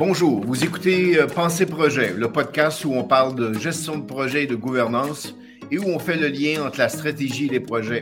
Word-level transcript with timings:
Bonjour, 0.00 0.42
vous 0.46 0.64
écoutez 0.64 1.20
euh, 1.20 1.26
Pensée 1.26 1.66
Projet, 1.66 2.14
le 2.14 2.32
podcast 2.32 2.86
où 2.86 2.94
on 2.94 3.04
parle 3.04 3.34
de 3.34 3.52
gestion 3.52 3.98
de 3.98 4.06
projet 4.06 4.44
et 4.44 4.46
de 4.46 4.54
gouvernance 4.54 5.34
et 5.70 5.78
où 5.78 5.84
on 5.88 5.98
fait 5.98 6.16
le 6.16 6.28
lien 6.28 6.64
entre 6.64 6.78
la 6.78 6.88
stratégie 6.88 7.46
et 7.46 7.50
les 7.50 7.60
projets. 7.60 8.00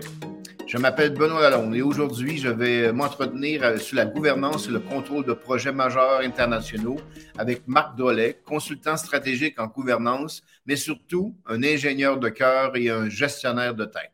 Je 0.69 0.79
m'appelle 0.79 1.13
Benoît 1.13 1.41
Lalonde 1.41 1.75
et 1.75 1.83
aujourd'hui, 1.83 2.39
je 2.39 2.51
vais 2.51 2.93
m'entretenir 2.93 3.65
euh, 3.65 3.77
sur 3.79 3.97
la 3.97 4.05
gouvernance 4.05 4.69
et 4.69 4.71
le 4.71 4.79
contrôle 4.79 5.25
de 5.25 5.33
projets 5.33 5.73
majeurs 5.73 6.21
internationaux 6.21 6.99
avec 7.39 7.67
Marc 7.69 7.97
Dollet, 7.97 8.41
consultant 8.45 8.97
stratégique 8.97 9.59
en 9.61 9.69
gouvernance, 9.69 10.43
mais 10.67 10.77
surtout 10.77 11.37
un 11.47 11.63
ingénieur 11.63 12.19
de 12.19 12.29
cœur 12.29 12.77
et 12.77 12.91
un 12.91 13.09
gestionnaire 13.09 13.75
de 13.75 13.85
tête. 13.85 14.13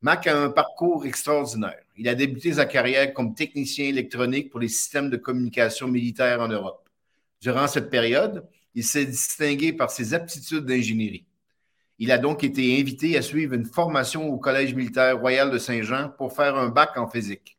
Marc 0.00 0.26
a 0.26 0.36
un 0.36 0.50
parcours 0.50 1.06
extraordinaire. 1.06 1.82
Il 1.96 2.08
a 2.08 2.14
débuté 2.14 2.54
sa 2.54 2.66
carrière 2.66 3.12
comme 3.14 3.34
technicien 3.34 3.86
électronique 3.86 4.50
pour 4.50 4.60
les 4.60 4.68
systèmes 4.68 5.10
de 5.10 5.16
communication 5.16 5.86
militaire 5.86 6.40
en 6.40 6.48
Europe. 6.48 6.88
Durant 7.40 7.68
cette 7.68 7.90
période, 7.90 8.46
il 8.74 8.84
s'est 8.84 9.04
distingué 9.04 9.72
par 9.72 9.90
ses 9.90 10.14
aptitudes 10.14 10.64
d'ingénierie. 10.64 11.26
Il 11.98 12.10
a 12.10 12.18
donc 12.18 12.42
été 12.42 12.80
invité 12.80 13.16
à 13.16 13.22
suivre 13.22 13.54
une 13.54 13.66
formation 13.66 14.28
au 14.28 14.38
Collège 14.38 14.74
militaire 14.74 15.20
royal 15.20 15.50
de 15.50 15.58
Saint-Jean 15.58 16.08
pour 16.08 16.34
faire 16.34 16.56
un 16.56 16.68
bac 16.68 16.96
en 16.96 17.06
physique. 17.06 17.56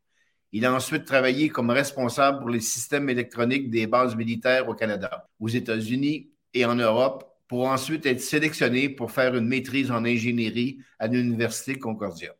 Il 0.52 0.66
a 0.66 0.74
ensuite 0.74 1.06
travaillé 1.06 1.50
comme 1.50 1.70
responsable 1.70 2.40
pour 2.40 2.50
les 2.50 2.62
systèmes 2.62 3.10
électroniques 3.10 3.70
des 3.70 3.88
bases 3.88 4.16
militaires 4.16 4.70
au 4.70 4.74
Canada, 4.74 5.28
aux 5.40 5.50
États-Unis 5.50 6.30
et 6.54 6.66
en 6.66 6.76
Europe 6.76 7.36
pour 7.48 7.68
ensuite 7.68 8.06
être 8.06 8.22
sélectionné 8.22 8.90
pour 8.90 9.12
faire 9.12 9.36
une 9.36 9.48
maîtrise 9.48 9.92
en 9.92 10.06
ingénierie 10.06 10.80
à 11.00 11.08
l'Université 11.08 11.78
Concordia. 11.78 12.34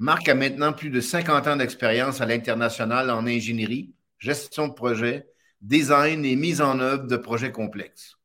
Marc 0.00 0.28
a 0.28 0.34
maintenant 0.34 0.72
plus 0.72 0.90
de 0.90 1.00
50 1.00 1.46
ans 1.46 1.56
d'expérience 1.56 2.20
à 2.20 2.26
l'international 2.26 3.10
en 3.10 3.26
ingénierie, 3.26 3.92
gestion 4.18 4.68
de 4.68 4.72
projet, 4.72 5.28
design 5.60 6.24
et 6.24 6.36
mise 6.36 6.62
en 6.62 6.80
œuvre 6.80 7.06
de 7.06 7.16
projets 7.16 7.52
complexes. 7.52 8.16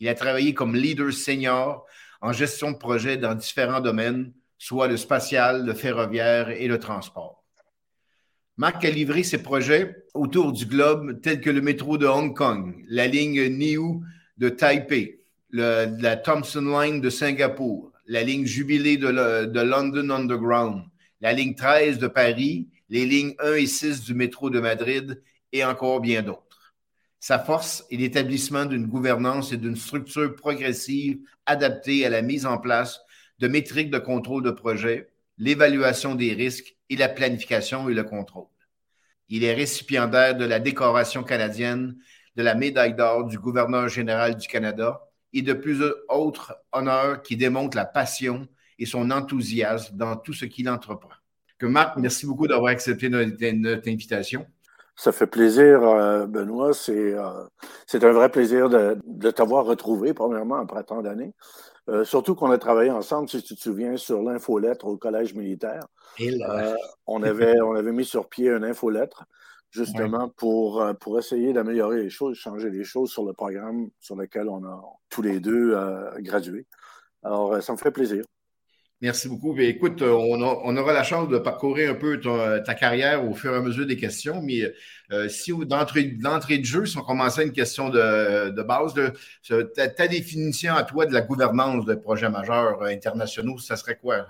Il 0.00 0.08
a 0.08 0.14
travaillé 0.14 0.54
comme 0.54 0.74
leader 0.74 1.12
senior 1.12 1.84
en 2.20 2.32
gestion 2.32 2.70
de 2.70 2.78
projet 2.78 3.16
dans 3.16 3.34
différents 3.34 3.80
domaines, 3.80 4.32
soit 4.56 4.88
le 4.88 4.96
spatial, 4.96 5.66
le 5.66 5.74
ferroviaire 5.74 6.50
et 6.50 6.66
le 6.66 6.78
transport. 6.78 7.37
Marc 8.58 8.84
a 8.84 8.90
livré 8.90 9.22
ses 9.22 9.38
projets 9.38 9.94
autour 10.14 10.52
du 10.52 10.66
globe 10.66 11.20
tels 11.20 11.40
que 11.40 11.48
le 11.48 11.60
métro 11.60 11.96
de 11.96 12.08
Hong 12.08 12.36
Kong, 12.36 12.74
la 12.88 13.06
ligne 13.06 13.46
Niu 13.56 14.00
de 14.36 14.48
Taipei, 14.48 15.20
la 15.52 16.16
Thompson 16.16 16.62
Line 16.62 17.00
de 17.00 17.08
Singapour, 17.08 17.92
la 18.08 18.24
ligne 18.24 18.46
Jubilée 18.46 18.96
de, 18.96 19.46
de, 19.46 19.60
London 19.60 20.10
Underground, 20.10 20.82
la 21.20 21.32
ligne 21.32 21.54
13 21.54 21.98
de 21.98 22.08
Paris, 22.08 22.66
les 22.88 23.06
lignes 23.06 23.34
1 23.38 23.54
et 23.54 23.66
6 23.68 24.02
du 24.02 24.14
métro 24.14 24.50
de 24.50 24.58
Madrid 24.58 25.22
et 25.52 25.64
encore 25.64 26.00
bien 26.00 26.22
d'autres. 26.22 26.74
Sa 27.20 27.38
force 27.38 27.84
est 27.92 27.96
l'établissement 27.96 28.64
d'une 28.64 28.88
gouvernance 28.88 29.52
et 29.52 29.56
d'une 29.56 29.76
structure 29.76 30.34
progressive 30.34 31.20
adaptée 31.46 32.04
à 32.04 32.10
la 32.10 32.22
mise 32.22 32.44
en 32.44 32.58
place 32.58 33.00
de 33.38 33.46
métriques 33.46 33.92
de 33.92 33.98
contrôle 33.98 34.42
de 34.42 34.50
projet, 34.50 35.10
l'évaluation 35.38 36.16
des 36.16 36.32
risques 36.32 36.74
et 36.90 36.96
la 36.96 37.08
planification 37.08 37.88
et 37.88 37.94
le 37.94 38.04
contrôle. 38.04 38.46
Il 39.28 39.44
est 39.44 39.54
récipiendaire 39.54 40.36
de 40.36 40.44
la 40.44 40.58
décoration 40.58 41.22
canadienne 41.22 41.96
de 42.38 42.42
la 42.44 42.54
médaille 42.54 42.94
d'or 42.94 43.24
du 43.24 43.36
gouverneur 43.36 43.88
général 43.88 44.36
du 44.36 44.46
Canada 44.46 45.02
et 45.32 45.42
de 45.42 45.52
plusieurs 45.52 45.94
autres 46.08 46.56
honneurs 46.72 47.20
qui 47.22 47.36
démontrent 47.36 47.76
la 47.76 47.84
passion 47.84 48.46
et 48.78 48.86
son 48.86 49.10
enthousiasme 49.10 49.96
dans 49.96 50.16
tout 50.16 50.32
ce 50.32 50.44
qu'il 50.44 50.70
entreprend. 50.70 51.10
Que 51.58 51.66
Marc, 51.66 51.96
merci 51.96 52.26
beaucoup 52.26 52.46
d'avoir 52.46 52.70
accepté 52.70 53.08
notre, 53.08 53.88
invitation. 53.88 54.46
Ça 54.94 55.10
fait 55.10 55.26
plaisir, 55.26 55.82
euh, 55.82 56.26
Benoît. 56.26 56.70
Euh, 56.88 57.46
c'est 57.86 58.04
un 58.04 58.12
vrai 58.12 58.28
plaisir 58.28 58.68
de, 58.68 58.96
de 59.04 59.30
t'avoir 59.32 59.64
retrouvé, 59.64 60.14
premièrement, 60.14 60.60
après 60.60 60.84
tant 60.84 61.02
d'années. 61.02 61.34
Euh, 61.88 62.04
surtout 62.04 62.34
qu'on 62.34 62.50
a 62.50 62.58
travaillé 62.58 62.90
ensemble, 62.90 63.28
si 63.28 63.42
tu 63.42 63.54
te 63.54 63.60
souviens, 63.60 63.96
sur 63.96 64.22
l'infolettre 64.22 64.86
au 64.86 64.96
Collège 64.96 65.34
militaire. 65.34 65.86
on, 67.06 67.22
avait, 67.22 67.60
on 67.60 67.74
avait 67.74 67.92
mis 67.92 68.04
sur 68.04 68.28
pied 68.28 68.50
une 68.50 68.64
infolettre 68.64 69.24
justement 69.70 70.28
pour, 70.30 70.80
euh, 70.80 70.94
pour 70.94 71.18
essayer 71.18 71.52
d'améliorer 71.52 72.02
les 72.02 72.10
choses, 72.10 72.36
changer 72.36 72.70
les 72.70 72.84
choses 72.84 73.10
sur 73.10 73.24
le 73.24 73.32
programme 73.32 73.90
sur 74.00 74.16
lequel 74.16 74.48
on 74.48 74.64
a 74.64 74.82
tous 75.08 75.22
les 75.22 75.40
deux 75.40 75.72
euh, 75.74 76.10
gradué. 76.18 76.66
Alors, 77.22 77.54
euh, 77.54 77.60
ça 77.60 77.72
me 77.72 77.78
fait 77.78 77.90
plaisir. 77.90 78.24
Merci 79.00 79.28
beaucoup. 79.28 79.56
écoute, 79.58 80.02
on, 80.02 80.76
aura 80.76 80.92
la 80.92 81.04
chance 81.04 81.28
de 81.28 81.38
parcourir 81.38 81.92
un 81.92 81.94
peu 81.94 82.20
ta, 82.20 82.74
carrière 82.74 83.24
au 83.28 83.32
fur 83.32 83.52
et 83.52 83.56
à 83.56 83.60
mesure 83.60 83.86
des 83.86 83.96
questions, 83.96 84.42
mais 84.42 84.74
si 85.28 85.52
d'entrée 85.56 86.58
de 86.58 86.64
jeu, 86.64 86.84
si 86.84 86.98
on 86.98 87.02
commençait 87.02 87.44
une 87.44 87.52
question 87.52 87.90
de, 87.90 88.62
base, 88.62 88.94
ta, 89.96 90.08
définition 90.08 90.74
à 90.74 90.82
toi 90.82 91.06
de 91.06 91.12
la 91.12 91.20
gouvernance 91.20 91.84
de 91.84 91.94
projets 91.94 92.28
majeurs 92.28 92.82
internationaux, 92.82 93.58
ça 93.58 93.76
serait 93.76 93.96
quoi? 93.96 94.26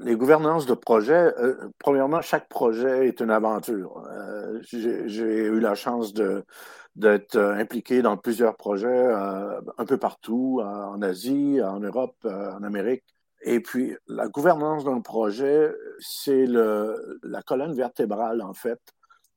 les 0.00 0.16
gouvernances 0.16 0.66
de 0.66 0.74
projet, 0.74 1.32
euh, 1.38 1.68
premièrement, 1.78 2.20
chaque 2.22 2.48
projet 2.48 3.08
est 3.08 3.20
une 3.20 3.30
aventure. 3.30 4.02
Euh, 4.10 4.60
j'ai 4.62 5.44
eu 5.44 5.60
la 5.60 5.74
chance 5.74 6.12
d'être 6.14 7.36
impliqué 7.36 8.02
dans 8.02 8.16
plusieurs 8.16 8.56
projets 8.56 8.88
euh, 8.88 9.60
un 9.78 9.84
peu 9.84 9.98
partout, 9.98 10.60
en 10.62 11.00
Asie, 11.02 11.60
en 11.62 11.80
Europe, 11.80 12.16
en 12.24 12.62
Amérique. 12.62 13.04
Et 13.42 13.60
puis, 13.60 13.96
la 14.06 14.28
gouvernance 14.28 14.84
d'un 14.84 15.00
projet, 15.00 15.72
c'est 15.98 16.46
la 16.46 17.42
colonne 17.46 17.74
vertébrale, 17.74 18.42
en 18.42 18.52
fait, 18.52 18.80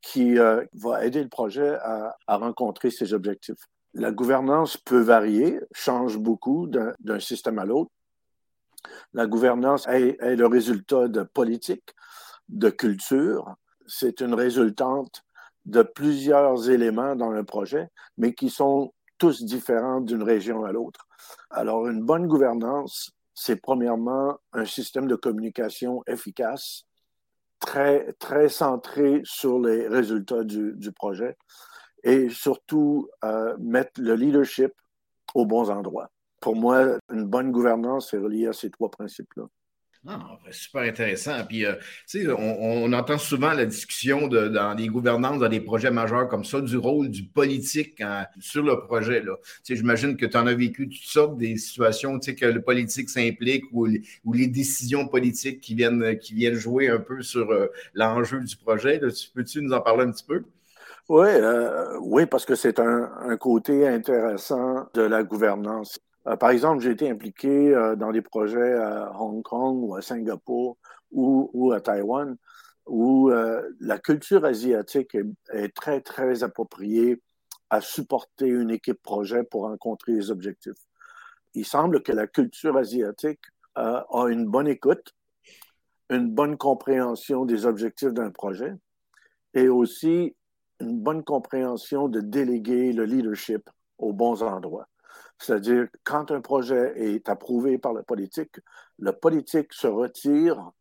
qui 0.02 0.36
va 0.36 1.06
aider 1.06 1.24
le 1.24 1.30
projet 1.30 1.78
à, 1.82 2.16
rencontrer 2.28 2.92
ses 2.92 3.14
objectifs. 3.14 3.68
La 3.94 4.12
gouvernance 4.12 4.76
peut 4.76 5.02
varier, 5.02 5.60
change 5.72 6.18
beaucoup 6.18 6.68
d'un 6.68 7.20
système 7.20 7.60
à 7.60 7.66
l'autre. 7.66 7.92
La 9.14 9.28
gouvernance 9.28 9.88
est, 9.88 10.18
le 10.36 10.48
résultat 10.48 11.08
de 11.08 11.24
politique, 11.24 11.96
de 12.50 12.70
culture. 12.70 13.56
C'est 13.88 14.20
une 14.20 14.34
résultante 14.34 15.24
de 15.66 15.82
plusieurs 15.82 16.70
éléments 16.70 17.16
dans 17.16 17.30
le 17.30 17.46
projet, 17.46 17.90
mais 18.18 18.34
qui 18.34 18.50
sont 18.50 18.94
tous 19.18 19.44
différents 19.44 20.02
d'une 20.02 20.24
région 20.24 20.66
à 20.66 20.74
l'autre. 20.74 21.08
Alors, 21.50 21.88
une 21.88 22.04
bonne 22.04 22.28
gouvernance, 22.28 23.12
c'est 23.34 23.58
premièrement 23.58 24.38
un 24.52 24.66
système 24.66 25.08
de 25.08 25.16
communication 25.16 26.04
efficace, 26.08 26.86
très, 27.60 28.14
très 28.14 28.50
centré 28.50 29.22
sur 29.24 29.60
les 29.60 29.88
résultats 29.88 30.44
du, 30.44 30.92
projet 30.92 31.38
et 32.04 32.30
surtout 32.30 33.10
euh, 33.24 33.56
mettre 33.60 34.02
le 34.02 34.16
leadership 34.16 34.72
aux 35.34 35.46
bons 35.46 35.70
endroits 35.70 36.10
pour 36.44 36.58
moi, 36.58 37.00
une 37.10 37.24
bonne 37.24 37.54
gouvernance 37.54 38.14
est 38.14 38.18
reliée 38.18 38.48
à 38.48 38.54
ces 38.54 38.70
trois 38.70 38.92
principes-là. 38.92 39.46
Super 40.52 40.82
intéressant. 40.82 41.46
Puis, 41.48 41.66
euh, 41.66 41.76
tu 42.08 42.26
sais, 42.26 42.28
on, 42.30 42.92
entend 42.92 43.18
souvent 43.18 43.54
la 43.54 43.66
discussion 43.66 44.28
dans 44.28 44.78
les 44.78 44.88
gouvernances, 44.88 45.40
dans 45.40 45.48
des 45.48 45.62
projets 45.62 45.92
majeurs 45.92 46.28
comme 46.28 46.44
ça, 46.44 46.60
du 46.60 46.76
rôle 46.76 47.10
du 47.10 47.24
politique 47.24 48.04
sur 48.40 48.64
le 48.64 48.82
projet. 48.82 49.22
Tu 49.22 49.28
sais, 49.64 49.76
j'imagine 49.78 50.18
que 50.18 50.26
tu 50.26 50.36
en 50.36 50.46
as 50.46 50.54
vécu 50.54 50.90
toutes 50.90 51.10
sortes 51.10 51.38
des 51.38 51.56
situations, 51.58 52.20
tu 52.20 52.32
sais, 52.32 52.36
que 52.36 52.46
le 52.46 52.62
politique 52.62 53.10
s'implique 53.10 53.64
ou, 53.72 53.86
les 53.86 54.48
décisions 54.48 55.08
politiques 55.08 55.62
qui 55.62 55.74
viennent, 55.74 56.18
qui 56.20 56.34
viennent 56.34 56.56
jouer 56.56 56.90
un 56.90 57.00
peu 57.00 57.22
sur 57.22 57.50
euh, 57.52 57.68
l'enjeu 57.94 58.42
du 58.42 58.58
projet. 58.58 59.00
Peux-tu 59.34 59.62
nous 59.62 59.72
en 59.72 59.82
parler 59.82 60.04
un 60.04 60.12
petit 60.12 60.26
peu? 60.26 60.44
Oui, 61.08 61.28
euh, 61.30 61.98
oui, 62.02 62.26
parce 62.26 62.46
que 62.46 62.56
c'est 62.56 62.80
un 62.80 63.38
côté 63.38 63.88
intéressant 63.88 64.88
de 64.94 65.02
la 65.02 65.24
gouvernance. 65.24 66.00
Euh, 66.28 66.38
par 66.38 66.52
exemple, 66.52 66.82
j'ai 66.82 66.92
été 66.92 67.10
impliqué 67.10 67.74
euh, 67.74 67.96
dans 67.96 68.12
des 68.12 68.22
projets 68.22 68.74
à 68.74 69.12
Hong 69.20 69.44
Kong 69.44 69.84
ou 69.84 69.96
à 69.96 70.02
Singapour 70.02 70.78
ou, 71.12 71.72
à 71.74 71.82
Taïwan 71.82 72.38
où 72.86 73.30
euh, 73.30 73.70
la 73.80 74.00
culture 74.00 74.46
asiatique 74.46 75.16
est, 75.52 75.76
très, 75.76 76.02
très 76.02 76.44
appropriée 76.44 77.22
à 77.70 77.82
supporter 77.82 78.48
une 78.48 78.72
équipe 78.72 79.02
projet 79.02 79.44
pour 79.44 79.64
rencontrer 79.64 80.14
les 80.14 80.32
objectifs. 80.32 80.74
Il 81.54 81.66
semble 81.66 82.02
que 82.04 82.12
la 82.12 82.28
culture 82.28 82.78
asiatique 82.78 83.42
a 83.76 84.06
une 84.30 84.46
bonne 84.46 84.68
écoute, 84.68 85.14
une 86.10 86.30
bonne 86.30 86.58
compréhension 86.58 87.46
des 87.46 87.66
objectifs 87.66 88.12
d'un 88.12 88.32
projet 88.32 88.74
et 89.54 89.70
aussi 89.70 90.36
une 90.80 91.00
bonne 91.00 91.24
compréhension 91.24 92.08
de 92.10 92.20
déléguer 92.20 92.92
le 92.92 93.06
leadership 93.06 93.70
aux 93.98 94.14
bons 94.14 94.44
endroits. 94.44 94.88
C'est-à-dire, 95.44 95.88
quand 96.06 96.32
un 96.32 96.40
projet 96.40 96.94
est 96.96 97.28
approuvé 97.28 97.78
par 97.78 97.92
la 97.92 98.02
politique, 98.02 98.62
le 98.98 99.12
politique 99.12 99.74
se 99.74 99.88
retire, 99.88 100.72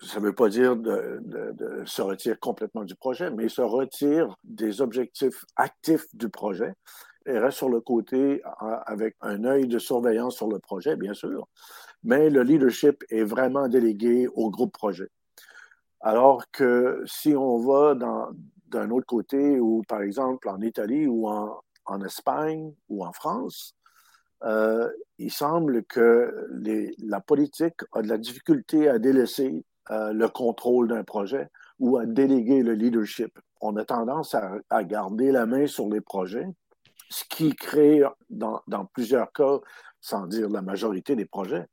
ça 0.00 0.20
ne 0.20 0.24
veut 0.24 0.34
pas 0.34 0.48
dire 0.48 0.74
se 1.84 2.00
retire 2.00 2.40
complètement 2.40 2.84
du 2.84 2.94
projet, 2.94 3.30
mais 3.30 3.44
il 3.44 3.50
se 3.50 3.60
retire 3.60 4.34
des 4.42 4.80
objectifs 4.80 5.44
actifs 5.56 6.06
du 6.14 6.30
projet 6.30 6.72
et 7.26 7.38
reste 7.38 7.58
sur 7.58 7.68
le 7.68 7.82
côté 7.82 8.40
avec 8.86 9.16
un 9.20 9.44
œil 9.44 9.66
de 9.66 9.78
surveillance 9.78 10.36
sur 10.36 10.48
le 10.48 10.60
projet, 10.60 10.96
bien 10.96 11.12
sûr, 11.12 11.46
mais 12.02 12.30
le 12.30 12.42
leadership 12.42 13.04
est 13.10 13.24
vraiment 13.24 13.68
délégué 13.68 14.28
au 14.28 14.48
groupe 14.48 14.72
projet. 14.72 15.10
Alors 16.00 16.50
que 16.52 17.02
si 17.04 17.36
on 17.36 17.58
va 17.58 17.94
d'un 17.94 18.90
autre 18.90 19.06
côté, 19.06 19.60
ou 19.60 19.82
par 19.86 20.00
exemple 20.00 20.48
en 20.48 20.60
Italie 20.62 21.06
ou 21.06 21.28
en, 21.28 21.60
Espagne 22.04 22.72
ou 22.88 23.04
en 23.04 23.12
France, 23.12 23.74
euh, 24.44 24.88
il 25.18 25.32
semble 25.32 25.84
que 25.84 26.48
la 26.98 27.20
politique 27.20 27.80
a 27.92 28.02
de 28.02 28.08
la 28.08 28.18
difficulté 28.18 28.88
à 28.88 28.98
délaisser 28.98 29.64
euh, 29.90 30.12
le 30.12 30.28
contrôle 30.28 30.88
d'un 30.88 31.02
projet 31.02 31.48
ou 31.78 31.96
à 31.96 32.06
déléguer 32.06 32.62
le 32.62 32.74
leadership. 32.74 33.38
On 33.60 33.76
a 33.76 33.84
tendance 33.84 34.34
à, 34.34 34.84
garder 34.84 35.32
la 35.32 35.46
main 35.46 35.66
sur 35.66 35.88
les 35.88 36.00
projets, 36.00 36.46
ce 37.10 37.24
qui 37.24 37.54
crée, 37.54 38.02
dans, 38.30 38.60
dans, 38.68 38.84
plusieurs 38.84 39.32
cas, 39.32 39.58
sans 40.00 40.26
dire 40.26 40.48
la 40.48 40.62
majorité 40.62 41.16
des 41.16 41.24
projets, 41.24 41.66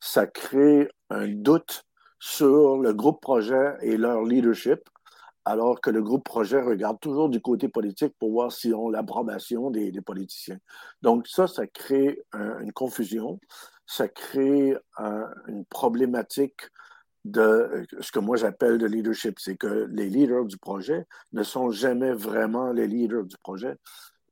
ça 0.00 0.26
crée 0.26 0.90
un 1.08 1.28
doute 1.28 1.84
sur 2.18 2.78
le 2.78 2.92
groupe 2.92 3.20
projet 3.20 3.74
et 3.80 3.96
leur 3.96 4.22
leadership, 4.22 4.80
alors 5.44 5.80
que 5.80 5.90
le 5.90 6.02
groupe 6.02 6.24
projet 6.24 6.60
regarde 6.60 7.00
toujours 7.00 7.28
du 7.28 7.40
côté 7.40 7.68
politique 7.68 8.14
pour 8.18 8.30
voir 8.30 8.52
s'ils 8.52 8.74
ont 8.74 8.88
l'approbation 8.88 9.70
des, 9.70 9.92
politiciens. 10.00 10.58
Donc 11.02 11.26
ça, 11.26 11.46
ça 11.46 11.66
crée 11.66 12.22
une 12.32 12.72
confusion, 12.72 13.40
ça 13.86 14.08
crée 14.08 14.76
une 15.48 15.64
problématique 15.66 16.62
de 17.24 17.86
ce 18.00 18.10
que 18.10 18.18
moi 18.18 18.36
j'appelle 18.36 18.78
le 18.78 18.86
leadership, 18.86 19.38
c'est 19.38 19.56
que 19.56 19.88
les 19.90 20.08
leaders 20.08 20.44
du 20.44 20.58
projet 20.58 21.06
ne 21.32 21.42
sont 21.42 21.70
jamais 21.70 22.12
vraiment 22.12 22.72
les 22.72 22.88
leaders 22.88 23.24
du 23.24 23.36
projet 23.38 23.76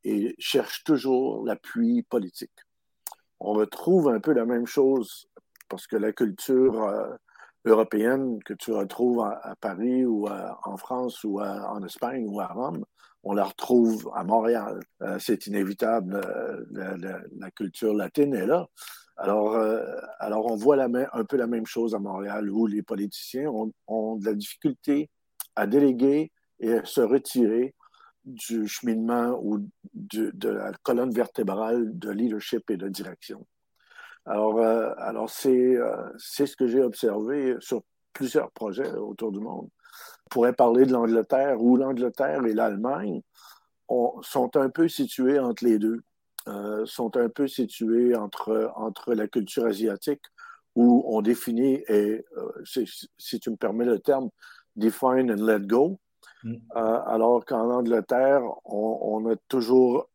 et 0.04 0.34
cherchent 0.38 0.82
toujours 0.84 1.44
l'appui 1.44 2.02
politique. 2.02 2.50
On 3.38 3.52
retrouve 3.52 4.08
un 4.08 4.20
peu 4.20 4.32
la 4.32 4.44
même 4.44 4.66
chose 4.66 5.28
parce 5.68 5.86
que 5.86 5.96
la 5.96 6.12
culture 6.12 6.82
euh, 6.82 7.14
européenne 7.64 8.42
que 8.44 8.54
tu 8.54 8.72
retrouves 8.72 9.20
à, 9.20 9.54
Paris 9.60 10.04
ou 10.04 10.28
en 10.28 10.76
France 10.76 11.24
ou 11.24 11.40
en 11.40 11.82
Espagne 11.82 12.26
ou 12.28 12.40
à 12.40 12.46
Rome, 12.46 12.84
on 13.22 13.34
la 13.34 13.44
retrouve 13.44 14.10
à 14.14 14.24
Montréal. 14.24 14.80
Euh, 15.02 15.18
c'est 15.18 15.46
inévitable, 15.46 16.20
euh, 16.24 17.20
la, 17.36 17.50
culture 17.50 17.94
latine 17.94 18.34
est 18.34 18.46
là. 18.46 18.66
Alors, 19.16 19.54
euh, 19.54 19.84
alors 20.18 20.46
on 20.46 20.56
voit 20.56 20.76
la 20.76 20.88
un 21.12 21.24
peu 21.24 21.36
la 21.36 21.46
même 21.46 21.66
chose 21.66 21.94
à 21.94 21.98
Montréal 21.98 22.48
où 22.50 22.66
les 22.66 22.82
politiciens 22.82 23.50
ont, 23.86 24.16
de 24.16 24.24
la 24.24 24.34
difficulté 24.34 25.10
à 25.56 25.66
déléguer 25.66 26.32
et 26.58 26.74
à 26.74 26.84
se 26.84 27.02
retirer 27.02 27.74
du 28.24 28.66
cheminement 28.66 29.38
ou 29.42 29.66
de 29.94 30.48
la 30.48 30.72
colonne 30.82 31.10
vertébrale 31.10 31.98
de 31.98 32.10
leadership 32.10 32.70
et 32.70 32.76
de 32.76 32.88
direction. 32.88 33.46
Alors, 34.30 34.60
euh, 34.60 34.92
alors 34.98 35.28
c'est, 35.28 35.76
euh, 35.76 35.96
c'est 36.16 36.46
ce 36.46 36.54
que 36.54 36.68
j'ai 36.68 36.80
observé 36.80 37.56
sur 37.58 37.82
plusieurs 38.12 38.52
projets 38.52 38.92
autour 38.92 39.32
du 39.32 39.40
monde. 39.40 39.68
On 40.26 40.28
pourrait 40.30 40.52
parler 40.52 40.86
de 40.86 40.92
l'Angleterre, 40.92 41.60
où 41.60 41.76
l'Angleterre 41.76 42.46
et 42.46 42.52
l'Allemagne 42.52 43.22
sont 44.22 44.56
un 44.56 44.70
peu 44.70 44.86
situés 44.86 45.40
entre 45.40 45.64
les 45.64 45.80
deux. 45.80 46.00
Euh, 46.46 46.86
sont 46.86 47.16
un 47.16 47.28
peu 47.28 47.48
situés 47.48 48.14
entre, 48.14 48.72
entre 48.76 49.14
la 49.14 49.26
culture 49.26 49.66
asiatique, 49.66 50.22
où 50.76 51.02
on 51.08 51.22
définit, 51.22 51.82
et 51.88 52.24
si 53.18 53.40
tu 53.40 53.50
me 53.50 53.56
permets 53.56 53.84
le 53.84 53.98
terme, 53.98 54.30
define 54.76 55.28
and 55.32 55.44
let 55.44 55.66
go. 55.66 55.98
Mm. 56.42 56.56
alors 56.74 57.44
qu'en 57.44 57.68
Angleterre, 57.70 58.42
on, 58.64 58.98
on, 59.02 59.30
a 59.30 59.36
toujours 59.48 60.08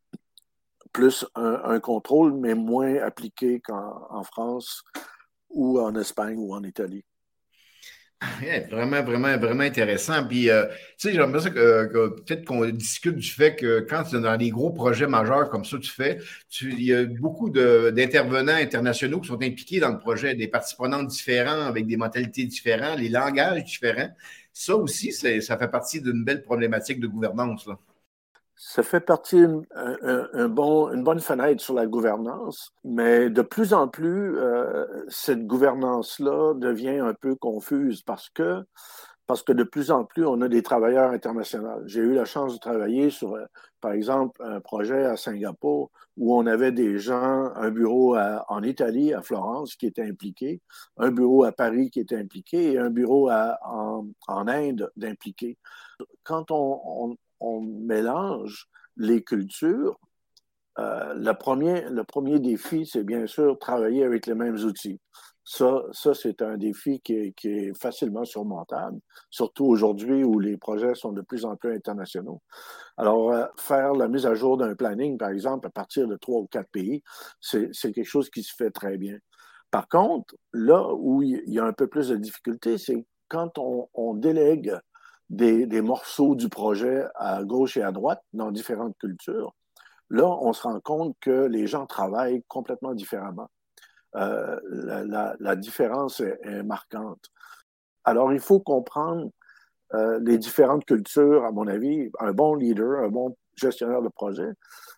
plus 0.95 1.25
un, 1.35 1.81
contrôle, 1.81 2.33
mais 2.33 2.55
moins 2.55 2.95
appliqué 3.03 3.59
qu'en 3.59 4.23
France 4.23 4.81
ou 5.49 5.77
en 5.77 5.93
Espagne 5.95 6.37
ou 6.37 6.53
en 6.53 6.63
Italie. 6.63 7.03
vraiment, 8.71 9.03
vraiment, 9.03 9.37
vraiment 9.37 9.65
intéressant. 9.65 10.25
Puis, 10.25 10.49
euh, 10.49 10.67
tu 10.97 11.09
sais, 11.09 11.13
j'aimerais 11.13 11.41
ça 11.41 11.49
que, 11.49 12.21
peut-être 12.21 12.45
qu'on 12.45 12.65
discute 12.69 13.17
du 13.17 13.29
fait 13.29 13.57
que 13.57 13.81
quand 13.81 14.05
tu 14.05 14.15
es 14.15 14.21
dans 14.21 14.37
des 14.37 14.51
gros 14.51 14.71
projets 14.71 15.05
majeurs 15.05 15.49
comme 15.49 15.65
ça, 15.65 15.77
tu 15.79 15.91
fais, 15.91 16.17
il 16.61 16.83
y 16.83 16.93
a 16.93 17.03
beaucoup 17.03 17.49
d'intervenants 17.49 18.55
internationaux 18.55 19.19
qui 19.19 19.27
sont 19.27 19.43
impliqués 19.43 19.81
dans 19.81 19.91
le 19.91 19.99
projet, 19.99 20.33
des 20.33 20.47
parties 20.47 20.75
prenantes 20.75 21.07
différents, 21.07 21.65
avec 21.67 21.87
des 21.87 21.97
mentalités 21.97 22.45
différentes, 22.45 22.99
les 22.99 23.09
langages 23.09 23.65
différents. 23.65 24.11
Ça 24.53 24.77
aussi, 24.77 25.11
ça 25.11 25.57
fait 25.57 25.67
partie 25.67 25.99
d'une 25.99 26.23
belle 26.23 26.41
problématique 26.41 27.01
de 27.01 27.07
gouvernance. 27.07 27.67
Là 27.67 27.77
ça 28.67 28.81
fait 28.81 28.99
partie 28.99 29.35
d'une 29.35 29.63
un, 29.75 30.47
bon, 30.47 30.91
une 30.91 31.03
bonne 31.03 31.19
fenêtre 31.19 31.61
sur 31.61 31.75
la 31.75 31.85
gouvernance, 31.85 32.73
mais 32.83 33.29
de 33.29 33.43
plus 33.43 33.75
en 33.75 33.87
plus, 33.87 34.39
euh, 34.39 34.87
cette 35.07 35.45
gouvernance-là 35.45 36.55
devient 36.55 36.97
un 36.97 37.13
peu 37.13 37.35
confuse 37.35 38.01
parce 38.01 38.27
que, 38.31 38.63
parce 39.27 39.43
que 39.43 39.53
de 39.53 39.63
plus 39.63 39.91
en 39.91 40.03
plus, 40.03 40.25
on 40.25 40.41
a 40.41 40.47
des 40.47 40.63
travailleurs 40.63 41.11
internationaux. 41.11 41.83
J'ai 41.85 42.01
eu 42.01 42.15
la 42.15 42.25
chance 42.25 42.55
de 42.55 42.59
travailler 42.59 43.11
sur, 43.11 43.35
euh, 43.35 43.45
par 43.81 43.91
exemple, 43.91 44.41
un 44.43 44.59
projet 44.61 45.05
à 45.05 45.15
Singapour 45.15 45.91
où 46.17 46.35
on 46.35 46.47
avait 46.47 46.71
des 46.71 46.97
gens, 46.97 47.51
un 47.55 47.69
bureau 47.69 48.17
en 48.17 48.63
Italie, 48.63 49.13
à 49.13 49.21
Florence, 49.21 49.75
qui 49.75 49.85
était 49.85 50.09
impliqué, 50.09 50.59
un 50.97 51.11
bureau 51.11 51.43
à 51.43 51.51
Paris 51.51 51.91
qui 51.91 51.99
était 51.99 52.17
impliqué 52.17 52.71
et 52.71 52.77
un 52.79 52.89
bureau 52.89 53.29
en, 53.29 54.07
en 54.27 54.47
Inde 54.47 54.91
d'impliqué. 54.95 55.59
Quand 56.23 56.49
on 56.49 57.15
on 57.39 57.61
mélange 57.61 58.67
les 58.97 59.23
cultures, 59.23 59.99
euh, 60.77 61.13
le, 61.13 61.33
premier, 61.33 61.81
le 61.89 62.03
premier 62.03 62.39
défi, 62.39 62.85
c'est 62.85 63.03
bien 63.03 63.27
sûr 63.27 63.57
travailler 63.59 64.03
avec 64.03 64.25
les 64.27 64.35
mêmes 64.35 64.55
outils. 64.55 64.99
Ça, 65.47 65.83
ça 65.91 66.13
c'est 66.15 66.41
un 66.41 66.57
défi 66.57 66.99
qui 67.01 67.33
est, 67.43 67.79
facilement 67.79 68.25
surmontable, 68.25 68.99
surtout 69.29 69.65
aujourd'hui 69.65 70.23
où 70.23 70.39
les 70.39 70.57
projets 70.57 70.95
sont 70.95 71.11
de 71.11 71.21
plus 71.21 71.45
en 71.45 71.55
plus 71.55 71.75
internationaux. 71.75 72.41
Alors, 72.97 73.31
euh, 73.31 73.45
faire 73.57 73.93
la 73.93 74.07
mise 74.07 74.25
à 74.25 74.33
jour 74.33 74.57
d'un 74.57 74.75
planning, 74.75 75.17
par 75.17 75.29
exemple, 75.29 75.67
à 75.67 75.69
partir 75.69 76.07
de 76.07 76.15
trois 76.17 76.41
ou 76.41 76.47
quatre 76.47 76.69
pays, 76.71 77.03
c'est 77.39 77.71
quelque 77.93 78.03
chose 78.03 78.29
qui 78.29 78.43
se 78.43 78.53
fait 78.55 78.71
très 78.71 78.97
bien. 78.97 79.17
Par 79.71 79.87
contre, 79.87 80.35
là 80.53 80.87
où 80.93 81.21
il 81.21 81.43
y 81.47 81.59
a 81.59 81.65
un 81.65 81.73
peu 81.73 81.87
plus 81.87 82.09
de 82.09 82.15
difficultés, 82.15 82.77
c'est 82.77 83.05
quand 83.27 83.57
on 83.57 84.13
délègue 84.15 84.75
des, 85.29 85.81
morceaux 85.81 86.35
du 86.35 86.49
projet 86.49 87.05
à 87.15 87.43
gauche 87.43 87.77
et 87.77 87.81
à 87.81 87.91
droite 87.91 88.21
dans 88.33 88.51
différentes 88.51 88.97
cultures, 88.99 89.53
là, 90.09 90.27
on 90.27 90.53
se 90.53 90.63
rend 90.63 90.79
compte 90.79 91.15
que 91.19 91.45
les 91.45 91.67
gens 91.67 91.85
travaillent 91.85 92.43
complètement 92.47 92.93
différemment. 92.93 93.49
Euh, 94.15 94.59
la, 95.39 95.55
différence 95.55 96.21
est, 96.21 96.63
marquante. 96.63 97.31
Alors, 98.03 98.31
il 98.31 98.39
faut 98.39 98.59
comprendre 98.59 99.29
euh, 99.93 100.19
les 100.23 100.37
différentes 100.37 100.85
cultures, 100.85 101.43
à 101.43 101.51
mon 101.51 101.67
avis. 101.67 102.09
Un 102.19 102.31
bon 102.31 102.55
leader, 102.55 103.03
un 103.03 103.09
bon 103.09 103.35
gestionnaire 103.55 104.01
de 104.01 104.09
projet 104.09 104.49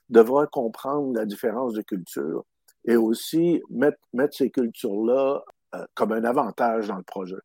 devra 0.10 0.48
comprendre 0.48 1.13
la 1.15 1.25
différence 1.25 1.74
de 1.74 1.81
culture 1.81 2.43
et 2.86 2.96
aussi 2.96 3.62
mettre, 3.69 3.98
mettre 4.13 4.36
ces 4.36 4.50
cultures-là 4.50 5.43
euh, 5.75 5.86
comme 5.96 6.12
un 6.13 6.24
avantage 6.24 6.88
dans 6.88 6.96
le 6.96 7.03
projet. 7.03 7.36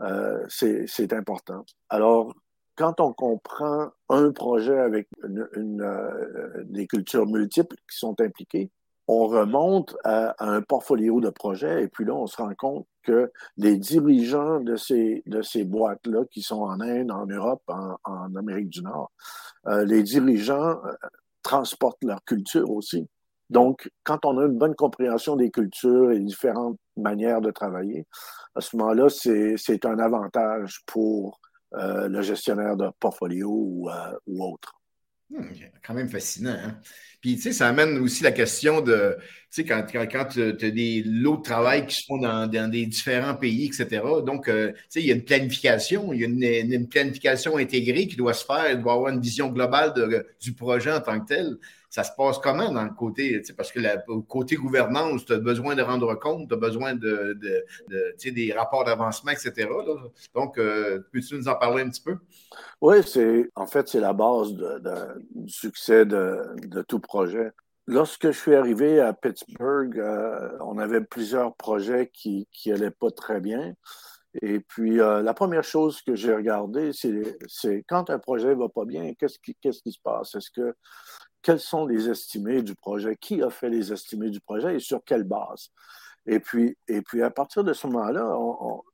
Euh, 0.00 0.44
c'est 0.48 1.12
important. 1.12 1.64
Alors, 1.88 2.34
quand 2.76 3.00
on 3.00 3.12
comprend 3.12 3.90
un 4.08 4.32
projet 4.32 4.78
avec 4.78 5.08
euh, 5.24 6.64
des 6.64 6.86
cultures 6.86 7.26
multiples 7.26 7.76
qui 7.90 7.98
sont 7.98 8.18
impliquées, 8.20 8.70
on 9.08 9.26
remonte 9.26 9.96
à, 10.04 10.34
un 10.38 10.62
portfolio 10.62 11.20
de 11.20 11.28
projets 11.28 11.84
et 11.84 11.88
puis 11.88 12.04
là, 12.04 12.14
on 12.14 12.26
se 12.26 12.36
rend 12.36 12.54
compte 12.54 12.86
que 13.02 13.30
les 13.56 13.76
dirigeants 13.76 14.60
de 14.60 14.76
ces, 14.76 15.22
de 15.26 15.42
ces 15.42 15.64
boîtes-là, 15.64 16.24
qui 16.30 16.40
sont 16.40 16.62
en 16.62 16.80
Inde, 16.80 17.10
en 17.10 17.26
Europe, 17.26 17.62
en, 17.66 18.34
Amérique 18.36 18.70
du 18.70 18.82
Nord, 18.82 19.10
euh, 19.66 19.84
les 19.84 20.02
dirigeants 20.02 20.80
transportent 21.42 22.04
leur 22.04 22.22
culture 22.24 22.70
aussi. 22.70 23.08
Donc, 23.50 23.90
quand 24.04 24.24
on 24.24 24.38
a 24.38 24.46
une 24.46 24.56
bonne 24.56 24.74
compréhension 24.74 25.36
des 25.36 25.50
cultures 25.50 26.10
et 26.10 26.20
différentes 26.20 26.78
manières 26.96 27.40
de 27.40 27.50
travailler, 27.50 28.06
à 28.54 28.60
ce 28.60 28.76
moment-là, 28.76 29.08
c'est 29.08 29.86
un 29.86 29.98
avantage 29.98 30.80
pour 30.86 31.40
euh, 31.74 32.08
le 32.08 32.20
gestionnaire 32.20 32.76
de 32.76 32.88
portfolio 33.00 33.48
ou, 33.50 33.90
euh, 33.90 34.18
autre. 34.38 34.74
Hmm, 35.30 35.46
quand 35.82 35.94
même 35.94 36.10
fascinant. 36.10 36.54
Hein? 36.62 36.76
Puis, 37.22 37.36
tu 37.36 37.42
sais, 37.42 37.52
ça 37.52 37.68
amène 37.68 37.96
aussi 37.98 38.22
la 38.22 38.32
question 38.32 38.82
de, 38.82 39.16
tu 39.18 39.62
sais, 39.62 39.64
quand, 39.64 39.86
quand, 39.90 40.26
tu 40.26 40.42
as 40.42 40.70
des 40.70 41.02
lots 41.06 41.38
de 41.38 41.42
travail 41.42 41.86
qui 41.86 41.96
se 41.96 42.04
font 42.04 42.18
dans, 42.18 42.46
des 42.46 42.84
différents 42.84 43.34
pays, 43.34 43.66
etc. 43.66 44.02
Donc, 44.26 44.48
euh, 44.48 44.72
tu 44.72 44.78
sais, 44.90 45.00
il 45.00 45.06
y 45.06 45.12
a 45.12 45.14
une 45.14 45.24
planification, 45.24 46.12
il 46.12 46.20
y 46.20 46.24
a 46.24 46.60
une, 46.60 46.88
planification 46.88 47.56
intégrée 47.56 48.06
qui 48.06 48.16
doit 48.16 48.34
se 48.34 48.44
faire, 48.44 48.70
il 48.70 48.82
doit 48.82 48.92
avoir 48.92 49.10
une 49.14 49.20
vision 49.20 49.48
globale 49.48 49.94
du 50.40 50.52
projet 50.52 50.92
en 50.92 51.00
tant 51.00 51.18
que 51.20 51.26
tel. 51.26 51.56
Ça 51.92 52.04
se 52.04 52.10
passe 52.16 52.38
comment 52.38 52.72
dans 52.72 52.84
le 52.84 52.94
côté, 52.94 53.42
parce 53.54 53.70
que 53.70 53.78
la, 53.78 54.02
côté 54.26 54.56
gouvernance, 54.56 55.26
tu 55.26 55.34
as 55.34 55.38
besoin 55.38 55.74
de 55.74 55.82
rendre 55.82 56.14
compte, 56.14 56.48
tu 56.48 56.54
as 56.54 56.56
besoin 56.56 56.94
de, 56.94 57.38
de, 57.38 58.30
des 58.30 58.52
rapports 58.54 58.84
d'avancement, 58.84 59.32
etc. 59.32 59.68
Donc, 60.34 60.56
euh, 60.56 61.00
peux-tu 61.12 61.36
nous 61.36 61.48
en 61.48 61.54
parler 61.54 61.82
un 61.82 61.90
petit 61.90 62.00
peu? 62.00 62.16
Oui, 62.80 63.02
c'est 63.04 63.50
en 63.56 63.66
fait, 63.66 63.88
c'est 63.88 64.00
la 64.00 64.14
base 64.14 64.54
du 64.54 65.52
succès 65.52 66.06
de, 66.06 66.82
tout 66.88 66.98
projet. 66.98 67.50
Lorsque 67.86 68.28
je 68.28 68.38
suis 68.38 68.54
arrivé 68.54 68.98
à 68.98 69.12
Pittsburgh, 69.12 69.98
euh, 69.98 70.48
on 70.60 70.78
avait 70.78 71.02
plusieurs 71.02 71.54
projets 71.56 72.10
qui 72.10 72.48
n'allaient 72.64 72.90
pas 72.90 73.10
très 73.10 73.38
bien. 73.38 73.74
Et 74.40 74.60
puis, 74.60 74.98
euh, 74.98 75.20
la 75.20 75.34
première 75.34 75.64
chose 75.64 76.00
que 76.00 76.14
j'ai 76.14 76.34
regardé, 76.34 76.92
c'est 76.94 77.84
quand 77.86 78.08
un 78.08 78.18
projet 78.18 78.54
va 78.54 78.70
pas 78.70 78.86
bien, 78.86 79.12
qu'est-ce 79.14 79.38
qui, 79.38 79.54
qui 79.60 79.72
se 79.92 80.00
passe? 80.02 80.34
Est-ce 80.34 80.50
que, 80.50 80.74
quels 81.42 81.60
sont 81.60 81.86
les 81.86 82.08
estimés 82.08 82.62
du 82.62 82.74
projet? 82.74 83.16
Qui 83.16 83.42
a 83.42 83.50
fait 83.50 83.68
les 83.68 83.92
estimés 83.92 84.30
du 84.30 84.40
projet 84.40 84.76
et 84.76 84.80
sur 84.80 85.02
quelle 85.04 85.24
base? 85.24 85.70
Et 86.26 86.38
puis, 86.40 86.76
et 86.88 87.02
puis 87.02 87.22
à 87.22 87.30
partir 87.30 87.64
de 87.64 87.72
ce 87.72 87.86
moment-là, 87.88 88.36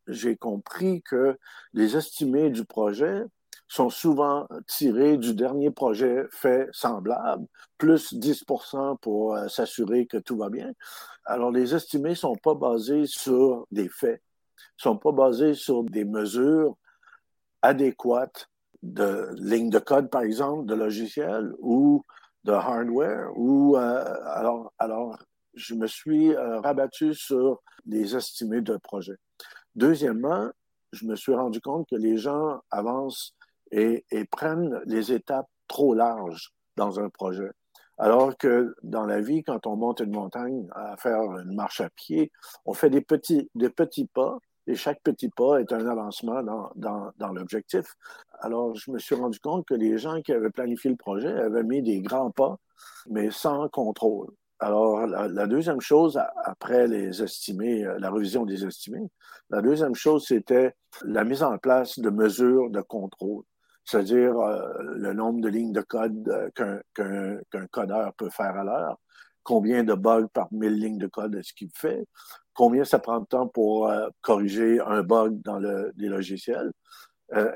j'ai 0.06 0.36
compris 0.36 1.02
que 1.02 1.38
les 1.74 1.96
estimés 1.96 2.50
du 2.50 2.64
projet 2.64 3.22
sont 3.70 3.90
souvent 3.90 4.48
tirés 4.66 5.18
du 5.18 5.34
dernier 5.34 5.70
projet 5.70 6.24
fait 6.30 6.68
semblable, 6.72 7.46
plus 7.76 8.14
10% 8.14 8.98
pour 8.98 9.34
euh, 9.34 9.48
s'assurer 9.48 10.06
que 10.06 10.16
tout 10.16 10.38
va 10.38 10.48
bien. 10.48 10.72
Alors, 11.26 11.50
les 11.50 11.74
estimés 11.74 12.10
ne 12.10 12.14
sont 12.14 12.36
pas 12.36 12.54
basés 12.54 13.04
sur 13.04 13.66
des 13.70 13.90
faits 13.90 14.22
sont 14.78 14.96
pas 14.96 15.12
basés 15.12 15.54
sur 15.54 15.84
des 15.84 16.04
mesures 16.04 16.76
adéquates 17.62 18.48
de 18.82 19.30
lignes 19.34 19.70
de 19.70 19.80
code, 19.80 20.08
par 20.08 20.22
exemple, 20.22 20.66
de 20.66 20.74
logiciel 20.74 21.52
ou 21.58 22.04
de 22.48 22.52
hardware. 22.52 23.30
Ou 23.36 23.76
euh, 23.76 24.14
alors, 24.24 24.72
alors, 24.78 25.18
je 25.54 25.74
me 25.74 25.86
suis 25.86 26.34
euh, 26.34 26.60
rabattu 26.60 27.14
sur 27.14 27.60
les 27.86 28.16
estimés 28.16 28.62
de 28.62 28.76
projet. 28.76 29.16
Deuxièmement, 29.74 30.50
je 30.92 31.04
me 31.04 31.14
suis 31.14 31.34
rendu 31.34 31.60
compte 31.60 31.86
que 31.88 31.96
les 31.96 32.16
gens 32.16 32.60
avancent 32.70 33.34
et, 33.70 34.04
et 34.10 34.24
prennent 34.24 34.80
les 34.86 35.12
étapes 35.12 35.48
trop 35.68 35.94
larges 35.94 36.52
dans 36.76 36.98
un 36.98 37.10
projet. 37.10 37.50
Alors 37.98 38.36
que 38.38 38.74
dans 38.82 39.04
la 39.04 39.20
vie, 39.20 39.42
quand 39.42 39.66
on 39.66 39.76
monte 39.76 40.00
une 40.00 40.12
montagne 40.12 40.66
à 40.72 40.96
faire 40.96 41.20
une 41.40 41.54
marche 41.54 41.80
à 41.80 41.90
pied, 41.90 42.30
on 42.64 42.72
fait 42.72 42.90
des 42.90 43.02
petits, 43.02 43.50
des 43.54 43.70
petits 43.70 44.06
pas 44.06 44.38
et 44.68 44.74
chaque 44.74 45.02
petit 45.02 45.30
pas 45.30 45.60
est 45.60 45.72
un 45.72 45.86
avancement 45.88 46.42
dans, 46.42 46.70
dans, 46.76 47.10
dans 47.16 47.32
l'objectif. 47.32 47.86
Alors, 48.40 48.74
je 48.76 48.90
me 48.90 48.98
suis 48.98 49.14
rendu 49.14 49.40
compte 49.40 49.66
que 49.66 49.74
les 49.74 49.96
gens 49.96 50.20
qui 50.20 50.32
avaient 50.32 50.50
planifié 50.50 50.90
le 50.90 50.96
projet 50.96 51.32
avaient 51.32 51.64
mis 51.64 51.82
des 51.82 52.00
grands 52.00 52.30
pas, 52.30 52.58
mais 53.08 53.30
sans 53.30 53.68
contrôle. 53.70 54.28
Alors, 54.60 55.06
la, 55.06 55.46
deuxième 55.46 55.80
chose, 55.80 56.20
après 56.44 56.86
les 56.86 57.22
euh, 57.22 57.98
la 57.98 58.10
révision 58.10 58.44
des 58.44 58.66
estimés, 58.66 59.08
la 59.50 59.62
deuxième 59.62 59.94
chose, 59.94 60.26
c'était 60.26 60.74
la 61.04 61.24
mise 61.24 61.42
en 61.42 61.56
place 61.58 61.98
de 61.98 62.10
mesures 62.10 62.68
de 62.68 62.80
contrôle, 62.80 63.44
c'est-à-dire 63.84 64.36
euh, 64.38 64.68
le 64.82 65.12
nombre 65.14 65.40
de 65.40 65.48
lignes 65.48 65.72
de 65.72 65.80
code 65.80 66.28
euh, 66.58 66.80
qu'un 66.94 67.66
codeur 67.68 68.12
peut 68.14 68.30
faire 68.30 68.56
à 68.56 68.64
l'heure, 68.64 68.98
combien 69.44 69.84
de 69.84 69.94
bugs 69.94 70.26
par 70.34 70.52
mille 70.52 70.74
lignes 70.74 70.98
de 70.98 71.06
code 71.06 71.36
est-ce 71.36 71.54
qu'il 71.54 71.70
fait, 71.74 72.04
combien 72.58 72.84
ça 72.84 72.98
prend 72.98 73.20
de 73.20 73.24
temps 73.24 73.46
pour 73.46 73.88
euh, 73.88 74.08
corriger 74.20 74.80
un 74.80 75.04
bug 75.04 75.40
dans 75.42 75.60
le, 75.60 75.92
les 75.96 76.08
logiciels, 76.08 76.72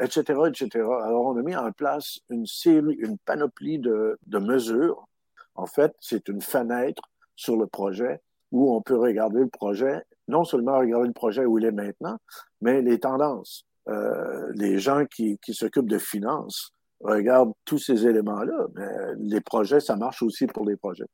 etc., 0.00 0.23
euh, 0.38 0.47
etc. 0.47 0.68
Alors, 0.76 1.26
on 1.26 1.37
a 1.37 1.42
mis 1.42 1.56
en 1.56 1.73
place 1.73 2.21
une 2.30 2.47
série, 2.47 2.94
une 3.00 3.18
panoplie 3.18 3.80
de, 3.80 4.16
de 4.28 4.38
mesures. 4.38 5.09
En 5.56 5.66
fait, 5.66 5.92
c'est 5.99 6.28
une 6.28 6.40
fenêtre 6.40 7.02
sur 7.35 7.56
le 7.56 7.66
projet 7.66 8.21
où 8.52 8.73
on 8.73 8.80
peut 8.80 8.97
regarder 8.97 9.40
le 9.40 9.49
projet, 9.49 10.04
non 10.28 10.44
seulement 10.44 10.78
regarder 10.78 11.09
le 11.09 11.12
projet 11.12 11.44
où 11.47 11.59
il 11.59 11.64
est 11.64 11.73
maintenant, 11.73 12.18
mais 12.61 12.80
les 12.80 13.00
tendances. 13.00 13.66
Euh, 13.88 14.52
les 14.54 14.78
gens 14.78 15.04
qui, 15.06 15.37
qui 15.44 15.52
s'occupent 15.52 15.90
de 15.90 15.99
finances 15.99 16.71
regardent 17.00 17.54
tous 17.64 17.78
ces 17.78 18.06
éléments-là, 18.06 18.68
mais 18.76 18.88
les 19.18 19.40
projets, 19.40 19.80
ça 19.80 19.97
marche 19.97 20.23
aussi 20.23 20.47
pour 20.47 20.64
les 20.64 20.76
projets. 20.76 21.09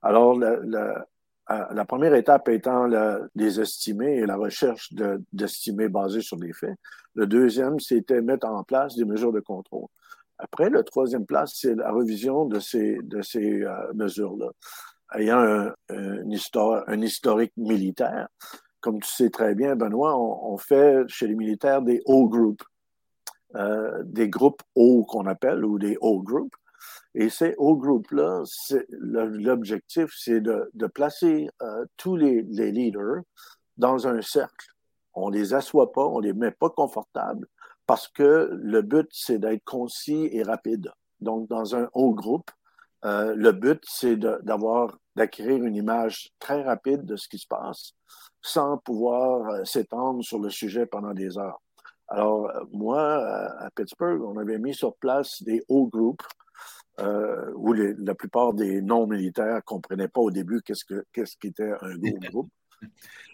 Alors, 0.00 0.38
la, 0.38 0.56
la, 0.64 1.04
la 1.48 1.84
première 1.84 2.14
étape 2.14 2.48
étant 2.48 2.86
les 3.34 3.60
estimés 3.60 4.16
et 4.16 4.26
la 4.26 4.36
recherche 4.36 4.92
d'estimés 5.32 5.88
basés 5.88 6.20
sur 6.20 6.36
des 6.38 6.52
faits. 6.52 6.76
Le 7.14 7.26
deuxième, 7.26 7.78
c'était 7.78 8.20
mettre 8.20 8.48
en 8.48 8.64
place 8.64 8.96
des 8.96 9.04
mesures 9.04 9.32
de 9.32 9.40
contrôle. 9.40 9.86
Après, 10.38 10.68
le 10.68 10.82
troisième 10.82 11.24
place, 11.24 11.52
c'est 11.54 11.74
la 11.74 11.92
révision 11.92 12.44
de 12.44 12.60
ces, 12.60 12.98
de 13.02 13.22
ces 13.22 13.62
euh, 13.62 13.92
mesures-là. 13.94 14.50
Ayant 15.14 15.72
un, 15.88 16.30
histoire, 16.30 16.84
un 16.88 17.00
historique 17.00 17.52
militaire, 17.56 18.28
comme 18.80 19.00
tu 19.00 19.08
sais 19.08 19.30
très 19.30 19.54
bien, 19.54 19.76
Benoît, 19.76 20.16
on, 20.18 20.52
on 20.52 20.58
fait 20.58 21.04
chez 21.06 21.26
les 21.26 21.36
militaires 21.36 21.80
des 21.80 22.02
O 22.04 22.28
groups, 22.28 22.64
euh, 23.54 24.02
des 24.04 24.28
groupes 24.28 24.62
O 24.74 25.04
qu'on 25.04 25.26
appelle, 25.26 25.64
ou 25.64 25.78
des 25.78 25.96
O 26.00 26.20
groups. 26.20 26.54
Et 27.14 27.30
ces 27.30 27.54
hauts 27.56 27.76
groupes-là, 27.76 28.42
l'objectif, 28.90 30.10
c'est 30.14 30.40
de, 30.42 30.86
placer 30.94 31.48
euh, 31.62 31.86
tous 31.96 32.14
les, 32.14 32.42
leaders 32.42 33.22
dans 33.78 34.06
un 34.06 34.20
cercle. 34.20 34.66
On 35.14 35.30
les 35.30 35.54
assoit 35.54 35.92
pas, 35.92 36.04
on 36.06 36.18
les 36.18 36.34
met 36.34 36.50
pas 36.50 36.68
confortables 36.68 37.46
parce 37.86 38.06
que 38.08 38.50
le 38.52 38.82
but, 38.82 39.08
c'est 39.12 39.38
d'être 39.38 39.64
concis 39.64 40.28
et 40.30 40.42
rapide. 40.42 40.92
Donc, 41.20 41.48
dans 41.48 41.74
un 41.74 41.88
haut 41.94 42.12
groupe, 42.12 42.50
euh, 43.06 43.34
le 43.34 43.52
but, 43.52 43.82
c'est 43.88 44.16
d'avoir, 44.16 44.98
d'acquérir 45.14 45.64
une 45.64 45.76
image 45.76 46.30
très 46.38 46.62
rapide 46.62 47.06
de 47.06 47.16
ce 47.16 47.28
qui 47.28 47.38
se 47.38 47.46
passe 47.46 47.92
sans 48.42 48.76
pouvoir 48.76 49.48
euh, 49.48 49.64
s'étendre 49.64 50.22
sur 50.22 50.38
le 50.38 50.50
sujet 50.50 50.84
pendant 50.84 51.14
des 51.14 51.38
heures. 51.38 51.62
Alors, 52.08 52.52
moi, 52.72 53.00
à 53.58 53.70
Pittsburgh, 53.74 54.22
on 54.22 54.36
avait 54.36 54.58
mis 54.58 54.74
sur 54.74 54.94
place 54.96 55.42
des 55.42 55.64
hauts 55.68 55.88
groupes 55.88 56.22
euh, 57.00 57.52
où 57.54 57.72
la 57.72 58.14
plupart 58.14 58.54
des 58.54 58.80
non-militaires 58.80 59.62
comprenaient 59.64 60.08
pas 60.08 60.20
au 60.20 60.30
début 60.30 60.62
qu'est-ce 60.62 60.84
que 60.84 61.04
qu'est-ce 61.12 61.36
qu'était 61.36 61.72
un 61.80 61.96
groupe. 62.30 62.50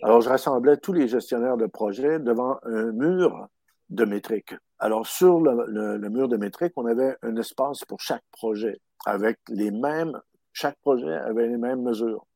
Alors, 0.03 0.21
je 0.21 0.29
rassemblais 0.29 0.77
tous 0.77 0.93
les 0.93 1.09
gestionnaires 1.09 1.57
de 1.57 1.67
projet 1.67 2.19
devant 2.19 2.59
un 2.65 2.93
mur 2.93 3.49
de 3.91 4.05
métriques. 4.05 4.55
Alors, 4.79 5.07
sur 5.07 5.41
le, 5.41 5.97
le, 5.97 6.09
mur 6.09 6.29
de 6.29 6.37
métriques, 6.37 6.73
on 6.77 6.87
avait 6.87 7.17
un 7.23 7.37
espace 7.37 7.85
pour 7.85 8.01
chaque 8.01 8.25
projet 8.33 8.81
avec 9.05 9.39
les 9.49 9.71
mêmes, 9.71 10.21
chaque 10.53 10.79
projet 10.81 11.13
avait 11.13 11.49
les 11.49 11.57
mêmes 11.57 11.83
mesures, 11.83 12.27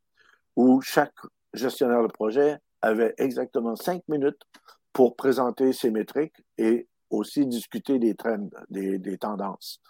où 0.54 0.80
chaque 0.80 1.14
gestionnaire 1.54 2.02
de 2.02 2.08
projet 2.08 2.58
avait 2.82 3.14
exactement 3.18 3.74
cinq 3.76 4.02
minutes 4.08 4.42
pour 4.92 5.16
présenter 5.16 5.72
ses 5.72 5.90
métriques 5.90 6.42
et 6.58 6.88
aussi 7.10 7.46
discuter 7.46 7.98
des 7.98 8.14
trends, 8.14 8.48
des, 8.68 8.98
des 8.98 9.18
tendances. 9.18 9.80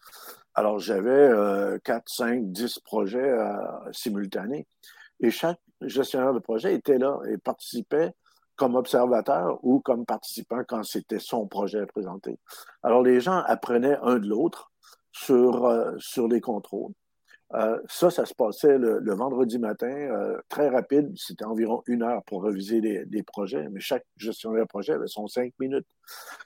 Alors, 0.59 0.79
j'avais 0.79 1.11
euh, 1.11 1.79
4, 1.85 2.09
5, 2.09 2.51
10 2.51 2.79
projets 2.79 3.19
euh, 3.19 3.53
simultanés 3.93 4.67
et 5.21 5.31
chaque 5.31 5.61
gestionnaire 5.83 6.33
de 6.33 6.39
projet 6.39 6.75
était 6.75 6.97
là 6.97 7.19
et 7.29 7.37
participait 7.37 8.13
comme 8.57 8.75
observateur 8.75 9.59
ou 9.63 9.81
comme 9.81 10.07
participant 10.07 10.63
quand 10.67 10.83
c'était 10.83 11.19
son 11.19 11.47
projet 11.47 11.81
à 11.81 11.87
présenter. 11.87 12.39
Alors, 12.83 13.03
les 13.03 13.21
gens 13.21 13.43
apprenaient 13.47 13.99
un 14.03 14.19
de 14.19 14.27
l'autre 14.27 14.73
sur, 15.13 15.67
euh, 15.67 15.93
sur 15.99 16.27
les 16.27 16.41
contrôles. 16.41 16.93
Euh, 17.55 17.79
ça, 17.89 18.11
ça 18.11 18.27
se 18.27 18.35
passait 18.35 18.77
le, 18.77 19.15
vendredi 19.15 19.59
matin, 19.59 19.87
euh, 19.87 20.39
très 20.49 20.69
rapide. 20.69 21.13
C'était 21.17 21.45
environ 21.45 21.83
une 21.87 22.03
heure 22.03 22.23
pour 22.25 22.43
reviser 22.43 22.81
des, 22.81 23.23
projets, 23.23 23.69
mais 23.71 23.81
chaque 23.81 24.05
gestionnaire 24.17 24.63
de 24.63 24.69
projet 24.69 24.95
avait 24.95 25.07
son 25.07 25.29
cinq 25.29 25.53
minutes. 25.61 25.87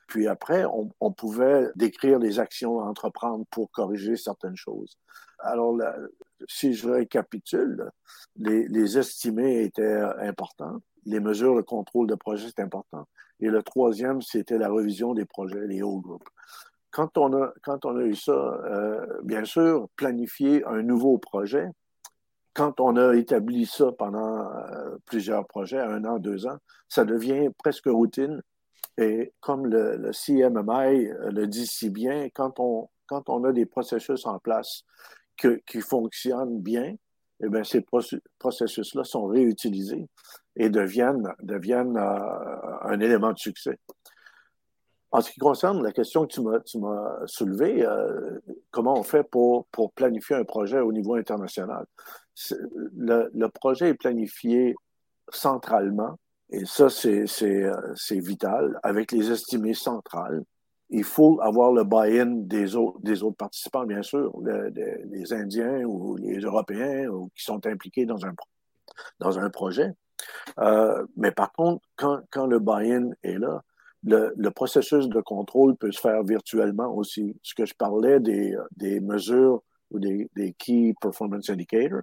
Puis 0.09 0.29
après, 0.29 0.65
on, 1.01 1.13
pouvait 1.13 1.69
décrire 1.75 2.19
les 2.19 2.39
actions 2.39 2.81
à 2.81 2.85
entreprendre 2.85 3.45
pour 3.51 3.71
corriger 3.71 4.17
certaines 4.17 4.57
choses. 4.57 4.99
Alors, 5.39 5.79
si 6.49 6.75
je 6.75 6.89
récapitule, 6.89 7.91
les, 8.37 8.69
les 8.69 8.99
estimés 8.99 9.63
étaient 9.63 10.01
importants, 10.21 10.81
les 11.07 11.21
mesures 11.21 11.57
de 11.57 11.63
contrôle 11.63 12.07
de 12.09 12.15
projet 12.15 12.49
étaient 12.49 12.63
importantes, 12.63 13.09
et 13.41 13.49
le 13.49 13.63
troisième, 13.63 14.21
c'était 14.21 14.59
la 14.59 14.69
revision 14.69 15.15
des 15.15 15.25
projets, 15.25 15.67
les 15.67 15.83
hauts 15.83 16.01
groupes 16.01 16.29
quand 16.91 17.17
on 17.19 17.43
a, 17.43 17.53
quand 17.63 17.85
on 17.85 17.97
a 17.97 18.03
eu 18.03 18.15
ça, 18.15 18.33
euh, 18.33 19.07
bien 19.23 19.45
sûr, 19.45 19.89
planifier 19.97 20.65
un 20.67 20.83
nouveau 20.83 21.19
projet, 21.19 21.69
quand 22.55 22.81
on 22.81 22.97
a 22.97 23.15
établi 23.15 23.67
ça 23.67 23.93
pendant 23.93 24.41
euh, 24.41 24.97
plusieurs 25.07 25.47
projets, 25.47 25.79
un 25.79 26.05
an, 26.05 26.19
deux 26.19 26.47
ans, 26.47 26.59
ça 26.89 27.05
devient 27.05 27.49
presque 27.59 27.87
routine. 27.87 28.43
Et 28.99 29.33
comme 29.41 29.67
le, 29.67 30.11
CMMI 30.13 31.09
le 31.31 31.47
dit 31.47 31.67
si 31.67 31.91
bien, 31.91 32.29
quand 32.35 32.59
on, 32.59 32.89
quand 33.07 33.29
on 33.29 33.45
a 33.45 33.53
des 33.53 33.67
processus 33.67 34.27
en 34.27 34.39
place 34.39 34.83
qui 35.37 35.81
fonctionnent 35.81 36.61
bien, 36.61 36.97
eh 37.43 37.49
bien, 37.49 37.65
ces 37.65 37.85
processus-là 38.39 39.05
sont 39.05 39.27
réutilisés 39.27 40.07
et 40.57 40.69
deviennent, 40.69 41.33
deviennent 41.43 41.97
euh, 41.97 42.79
un 42.83 43.01
élément 43.01 43.33
de 43.33 43.39
succès. 43.39 43.79
En 45.13 45.21
ce 45.21 45.31
qui 45.33 45.41
concerne 45.41 45.83
la 45.83 45.93
question 45.93 46.27
que 46.27 46.63
tu 46.63 46.79
m'as 46.79 47.27
soulevée, 47.27 47.85
euh, 47.85 48.39
comment 48.71 48.95
on 48.95 49.03
fait 49.03 49.25
pour, 49.25 49.67
pour 49.67 49.93
planifier 49.93 50.37
un 50.37 50.45
projet 50.45 50.81
au 50.81 50.93
niveau 50.93 51.15
international? 51.15 51.85
Le, 52.97 53.29
le, 53.35 53.49
projet 53.49 53.91
est 53.91 53.95
planifié 53.95 54.77
centralement, 55.29 56.17
et 56.51 56.65
ça, 56.65 56.89
c'est 56.89 57.27
vital, 58.11 58.79
avec 58.83 59.13
les 59.13 59.31
estimés 59.31 59.75
centrales. 59.75 60.43
Il 60.91 61.05
faut 61.05 61.41
avoir 61.41 61.73
le 61.73 61.85
buy-in 61.85 62.27
des 62.27 62.75
autres, 62.75 62.99
des 63.03 63.23
autres 63.23 63.37
participants, 63.37 63.85
bien 63.85 64.03
sûr, 64.03 64.33
les 64.43 65.33
Indiens 65.33 65.83
ou 65.85 66.17
les 66.17 66.39
Européens 66.39 67.09
ou, 67.09 67.31
qui 67.37 67.45
sont 67.45 67.65
impliqués 67.67 68.07
dans 68.07 68.25
un, 68.27 68.35
dans 69.19 69.39
un 69.39 69.51
projet. 69.51 69.93
Euh, 70.59 71.07
mais 71.17 71.31
par 71.31 71.53
contre, 71.53 71.85
quand, 71.97 72.21
quand 72.31 72.47
le 72.47 72.59
buy-in 72.59 73.11
est 73.23 73.39
là, 73.39 73.63
le, 74.05 74.49
processus 74.51 75.09
de 75.09 75.21
contrôle 75.21 75.77
peut 75.77 75.93
se 75.93 76.01
faire 76.01 76.23
virtuellement 76.23 76.95
aussi. 76.95 77.37
Ce 77.43 77.55
que 77.55 77.67
je 77.67 77.75
parlais 77.75 78.21
des, 78.21 78.57
des 78.77 79.01
mesures 79.01 79.63
ou 79.91 79.99
des, 79.99 80.31
des, 80.37 80.53
Key 80.53 80.95
Performance 81.01 81.51
Indicators, 81.51 82.03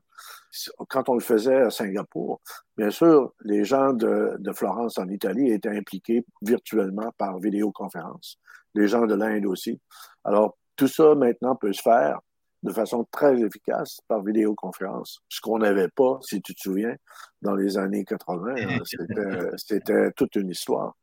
quand 0.90 1.10
on 1.10 1.14
le 1.14 1.22
faisait 1.22 1.62
à 1.62 1.70
Singapour, 1.70 2.42
bien 2.76 2.92
sûr, 2.92 3.34
les 3.42 3.64
gens 3.64 3.94
de, 3.94 4.36
de 4.40 4.52
Florence 4.52 4.98
en 4.98 5.08
Italie 5.08 5.52
étaient 5.52 5.76
impliqués 5.76 6.26
virtuellement 6.42 7.12
par 7.18 7.40
vidéoconférence. 7.40 8.38
Les 8.76 8.88
gens 8.88 9.06
de 9.06 9.16
l'Inde 9.16 9.46
aussi. 9.46 9.80
Alors, 10.24 10.58
tout 10.76 10.88
ça 10.88 11.16
maintenant 11.16 11.56
peut 11.56 11.74
se 11.74 11.82
faire 11.82 12.20
de 12.64 12.72
façon 12.72 13.06
très 13.12 13.40
efficace 13.42 14.00
par 14.08 14.24
vidéoconférence. 14.24 15.22
Ce 15.30 15.40
qu'on 15.42 15.60
n'avait 15.60 15.90
pas, 15.90 16.20
si 16.22 16.42
tu 16.42 16.54
te 16.54 16.62
souviens, 16.62 16.96
dans 17.42 17.56
les 17.56 17.78
années 17.78 18.04
80, 18.04 18.56
c'était 19.58 20.12
toute 20.12 20.36
une 20.36 20.50
histoire. 20.50 20.96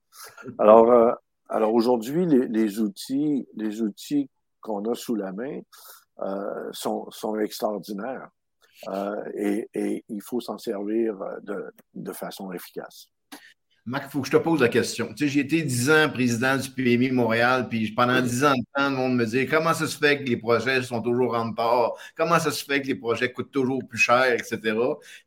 Alors, 0.58 0.90
euh, 0.90 1.12
alors 1.48 1.74
aujourd'hui, 1.74 2.26
les, 2.26 2.80
outils, 2.80 3.46
les 3.54 3.82
outils 3.82 4.30
qu'on 4.60 4.84
a 4.90 4.94
sous 4.94 5.14
la 5.14 5.32
main 5.32 5.60
euh, 6.20 6.70
sont, 6.72 7.38
extraordinaires 7.38 8.28
euh, 8.88 9.24
et, 9.34 10.04
il 10.08 10.22
faut 10.22 10.40
s'en 10.40 10.58
servir 10.58 11.16
de 11.42 12.12
façon 12.12 12.52
efficace. 12.52 13.08
Marc, 13.86 14.04
il 14.06 14.10
faut 14.12 14.20
que 14.22 14.26
je 14.28 14.32
te 14.32 14.38
pose 14.38 14.62
la 14.62 14.68
question. 14.68 15.08
Tu 15.08 15.24
sais, 15.24 15.28
j'ai 15.28 15.40
été 15.40 15.60
dix 15.60 15.90
ans 15.90 16.08
président 16.08 16.56
du 16.56 16.70
PMI 16.70 17.10
Montréal, 17.10 17.68
puis 17.68 17.90
pendant 17.90 18.18
dix 18.22 18.42
ans 18.42 18.54
de 18.54 18.64
temps, 18.74 18.88
le 18.88 18.96
monde 18.96 19.14
me 19.14 19.26
dit 19.26 19.46
comment 19.46 19.74
ça 19.74 19.86
se 19.86 19.98
fait 19.98 20.20
que 20.20 20.24
les 20.24 20.38
projets 20.38 20.82
sont 20.82 21.02
toujours 21.02 21.34
en 21.34 21.50
retard, 21.50 21.92
comment 22.16 22.38
ça 22.38 22.50
se 22.50 22.64
fait 22.64 22.80
que 22.80 22.86
les 22.86 22.94
projets 22.94 23.30
coûtent 23.30 23.50
toujours 23.50 23.86
plus 23.86 23.98
cher, 23.98 24.32
etc. 24.32 24.74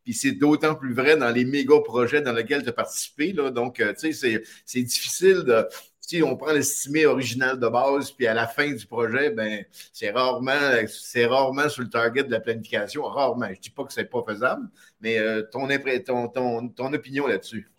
Puis 0.03 0.15
c'est 0.15 0.31
d'autant 0.31 0.73
plus 0.73 0.95
vrai 0.95 1.17
dans 1.17 1.29
les 1.29 1.45
méga 1.45 1.79
projets 1.81 2.21
dans 2.21 2.33
lesquels 2.33 2.63
tu 2.63 2.69
as 2.69 2.73
participé. 2.73 3.31
Là. 3.31 3.51
Donc, 3.51 3.79
euh, 3.79 3.93
tu 3.93 4.11
sais, 4.11 4.41
c'est 4.65 4.81
difficile 4.81 5.43
de. 5.43 5.67
Si 6.01 6.23
on 6.23 6.37
prend 6.37 6.53
l'estimé 6.53 7.05
original 7.05 7.59
de 7.59 7.67
base, 7.67 8.11
puis 8.11 8.27
à 8.27 8.33
la 8.33 8.47
fin 8.47 8.71
du 8.71 8.85
projet, 8.87 9.29
ben 9.29 9.65
c'est 9.91 10.09
rarement, 10.09 10.87
c'est 10.87 11.25
rarement 11.25 11.67
sur 11.67 11.83
le 11.83 11.89
target 11.89 12.23
de 12.23 12.31
la 12.31 12.39
planification. 12.39 13.03
Rarement. 13.03 13.49
Je 13.53 13.59
dis 13.59 13.69
pas 13.69 13.83
que 13.83 13.91
c'est 13.93 14.05
pas 14.05 14.23
faisable, 14.25 14.67
mais 15.01 15.19
euh, 15.19 15.43
ton, 15.51 15.67
ton, 16.05 16.29
ton, 16.29 16.69
ton 16.69 16.93
opinion 16.93 17.27
là-dessus. 17.27 17.69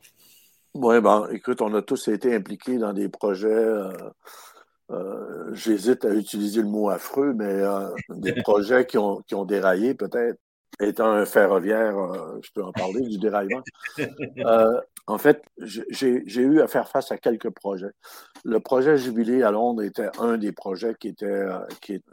Oui, 0.75 1.01
ben, 1.01 1.29
écoute, 1.33 1.63
on 1.63 1.75
a 1.75 1.83
tous 1.83 2.09
été 2.09 2.35
impliqués 2.35 2.79
dans 2.79 2.93
des 2.93 3.09
projets. 3.09 3.49
Euh, 3.49 3.93
euh, 4.91 5.55
j'hésite 5.55 6.05
à 6.05 6.15
utiliser 6.15 6.63
le 6.63 6.69
mot 6.69 6.91
affreux, 6.91 7.33
mais 7.35 7.45
euh, 7.45 7.89
des 8.11 8.33
projets 8.43 8.87
qui 8.87 8.99
ont, 8.99 9.23
qui 9.23 9.35
ont 9.35 9.45
déraillé, 9.45 9.95
peut-être. 9.95 10.39
Étant 10.81 11.11
un 11.11 11.25
ferroviaire, 11.25 11.97
je 12.41 12.51
peux 12.55 12.63
en 12.63 12.71
parler 12.71 13.01
du 13.01 13.19
déraillement. 13.19 13.63
en 15.09 15.19
fait, 15.19 15.43
j'ai 15.59 16.41
eu 16.41 16.61
à 16.61 16.69
faire 16.69 16.89
face 16.89 17.11
à 17.11 17.19
quelques 17.19 17.51
projets. 17.51 17.91
Le 18.45 18.61
projet 18.61 18.97
Jubilé 18.97 19.43
à 19.43 19.51
Londres 19.51 19.83
était 19.83 20.11
un 20.21 20.37
des 20.37 20.53
projets 20.53 20.95
qui 20.95 21.09
était 21.09 21.47
qui 21.81 21.95
est 21.95 22.05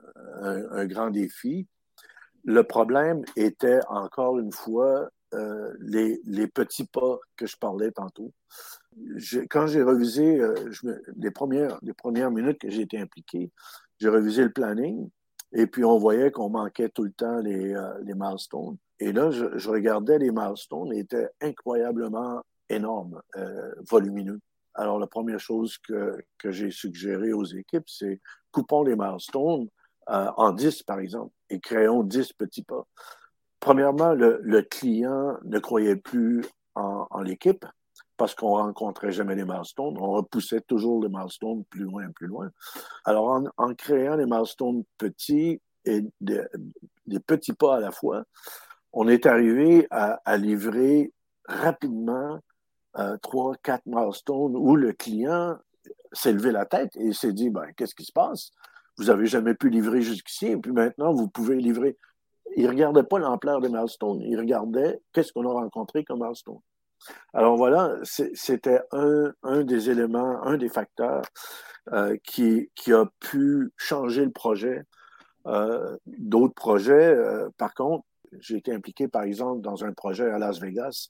un 0.42 0.86
grand 0.86 1.12
défi. 1.12 1.68
Le 2.44 2.64
problème 2.64 3.24
était, 3.36 3.82
encore 3.88 4.40
une 4.40 4.52
fois, 4.52 5.10
euh, 5.36 5.74
les, 5.82 6.48
petits 6.48 6.86
pas 6.86 7.20
que 7.36 7.46
je 7.46 7.58
parlais 7.58 7.92
tantôt. 7.92 8.32
Quand 9.50 9.68
j'ai 9.68 9.84
revisé 9.84 10.40
euh, 10.40 10.54
les, 11.18 11.32
premières, 11.32 11.80
minutes 12.32 12.60
que 12.60 12.70
j'ai 12.70 12.84
été 12.84 13.00
impliqué, 13.00 13.52
j'ai 14.00 14.10
revisé 14.10 14.44
le 14.44 14.52
planning 14.52 15.10
et 15.52 15.68
puis 15.68 15.84
on 15.84 15.98
voyait 15.98 16.32
qu'on 16.32 16.50
manquait 16.50 16.90
tout 16.90 17.04
le 17.04 17.12
temps 17.12 17.40
les, 17.40 17.74
euh, 17.74 18.00
les 18.04 18.14
milestones. 18.16 18.78
Et 19.00 19.12
là, 19.12 19.30
je, 19.32 19.70
regardais 19.70 20.20
les 20.20 20.32
milestones, 20.32 20.90
ils 20.94 21.00
étaient 21.00 21.30
incroyablement 21.42 22.42
énormes, 22.70 23.22
volumineux. 23.90 24.40
Alors, 24.74 25.00
la 25.00 25.08
première 25.08 25.40
chose 25.40 25.78
que, 25.80 26.18
que 26.38 26.52
j'ai 26.52 26.72
suggéré 26.72 27.34
aux 27.34 27.44
équipes, 27.44 27.88
c'est 27.88 28.22
coupons 28.52 28.84
les 28.84 28.96
milestones 28.96 29.68
en 30.08 30.52
10, 30.54 30.84
par 30.84 31.00
exemple, 31.00 31.34
et 31.50 31.60
créons 31.60 32.04
10 32.04 32.34
petits 32.34 32.64
pas. 32.64 32.88
Premièrement, 33.66 34.14
le, 34.14 34.62
client 34.62 35.40
ne 35.44 35.58
croyait 35.58 35.96
plus 35.96 36.46
en, 36.76 37.20
l'équipe 37.24 37.66
parce 38.16 38.36
qu'on 38.36 38.58
rencontrait 38.58 39.12
jamais 39.12 39.34
les 39.34 39.44
milestones. 39.44 39.98
On 39.98 40.12
repoussait 40.12 40.62
toujours 40.62 41.02
les 41.02 41.10
milestones 41.10 41.66
plus 41.66 41.86
loin, 41.86 42.12
plus 42.12 42.28
loin. 42.28 42.52
Alors, 43.06 43.42
en, 43.58 43.74
créant 43.74 44.18
les 44.18 44.28
milestones 44.28 44.84
petits 45.00 45.60
et 45.84 46.04
des, 46.22 46.46
petits 47.26 47.54
pas 47.54 47.78
à 47.78 47.80
la 47.80 47.90
fois, 47.90 48.26
on 48.94 49.08
est 49.08 49.26
arrivé 49.26 49.88
à, 49.90 50.38
livrer 50.38 51.12
rapidement 51.46 52.40
euh, 53.00 53.18
trois, 53.18 53.56
quatre 53.64 53.88
milestones 53.88 54.56
où 54.56 54.76
le 54.76 54.94
client 54.94 55.58
s'est 56.12 56.34
levé 56.34 56.52
la 56.52 56.68
tête 56.68 56.96
et 56.98 57.14
s'est 57.14 57.34
dit, 57.34 57.50
ben, 57.50 57.66
qu'est-ce 57.76 57.96
qui 57.96 58.06
se 58.06 58.14
passe? 58.14 58.52
Vous 59.00 59.10
avez 59.10 59.26
jamais 59.26 59.56
pu 59.56 59.72
livrer 59.72 60.04
jusqu'ici 60.04 60.50
et 60.50 60.58
puis 60.58 60.72
maintenant, 60.72 61.14
vous 61.14 61.28
pouvez 61.28 61.56
livrer 61.56 61.98
il 62.56 62.64
ne 62.64 62.70
regardait 62.70 63.04
pas 63.04 63.20
l'ampleur 63.20 63.62
des 63.62 63.70
milestones, 63.70 64.22
il 64.22 64.38
regardait 64.38 65.00
qu'est-ce 65.14 65.34
qu'on 65.34 65.48
a 65.48 65.54
rencontré 65.54 66.04
comme 66.04 66.24
milestone. 66.24 66.60
Alors 67.34 67.58
voilà, 67.58 67.98
c'était 68.04 68.80
un, 68.92 69.34
un, 69.44 69.64
des 69.64 69.90
éléments, 69.90 70.42
un 70.44 70.58
des 70.58 70.70
facteurs 70.70 71.24
euh, 71.92 72.18
qui, 72.24 72.72
qui, 72.74 72.94
a 72.94 73.06
pu 73.20 73.72
changer 73.78 74.26
le 74.26 74.32
projet. 74.32 74.84
Euh, 75.46 75.98
d'autres 76.08 76.56
projets, 76.56 77.14
euh, 77.14 77.50
par 77.58 77.74
contre, 77.74 78.06
j'ai 78.40 78.58
été 78.58 78.74
impliqué, 78.74 79.08
par 79.08 79.24
exemple, 79.24 79.62
dans 79.62 79.84
un 79.84 79.94
projet 79.94 80.30
à 80.30 80.40
Las 80.40 80.60
Vegas 80.60 81.10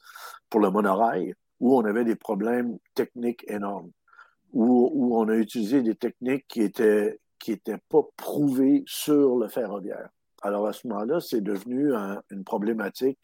pour 0.50 0.60
le 0.60 0.70
monorail, 0.70 1.34
où 1.60 1.78
on 1.78 1.86
avait 1.86 2.04
des 2.04 2.16
problèmes 2.18 2.78
techniques 2.94 3.46
énormes, 3.48 3.92
où, 4.52 4.92
où 4.94 5.18
on 5.18 5.30
a 5.30 5.36
utilisé 5.36 5.82
des 5.82 5.96
techniques 5.96 6.46
qui 6.48 6.62
étaient 6.62 7.20
qui 7.40 7.52
n'étaient 7.52 7.82
pas 7.90 8.02
prouvées 8.18 8.84
sur 8.88 9.38
le 9.38 9.48
ferroviaire. 9.48 10.10
Alors 10.46 10.68
à 10.68 10.74
ce 10.74 10.88
moment-là, 10.88 11.20
c'est 11.20 11.42
devenu 11.42 11.92
une 12.30 12.44
problématique 12.44 13.18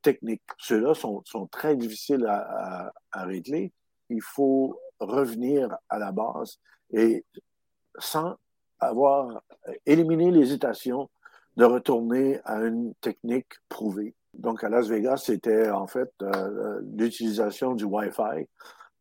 technique. 0.00 0.42
Ceux-là 0.58 0.94
sont, 0.94 1.24
très 1.50 1.74
difficiles 1.74 2.24
à, 2.24 2.92
régler. 3.12 3.72
Il 4.10 4.22
faut 4.22 4.78
revenir 5.00 5.76
à 5.88 5.98
la 5.98 6.12
base 6.12 6.60
et 6.92 7.24
sans 7.98 8.36
avoir 8.78 9.42
éliminé 9.86 10.30
l'hésitation 10.30 11.10
de 11.56 11.64
retourner 11.64 12.40
à 12.44 12.60
une 12.60 12.94
technique 13.00 13.54
prouvée. 13.68 14.14
Donc 14.34 14.62
à 14.62 14.68
Las 14.68 14.86
Vegas, 14.86 15.22
c'était 15.26 15.70
en 15.70 15.88
fait 15.88 16.12
euh, 16.22 16.80
l'utilisation 16.96 17.74
du 17.74 17.86
Wi-Fi 17.86 18.46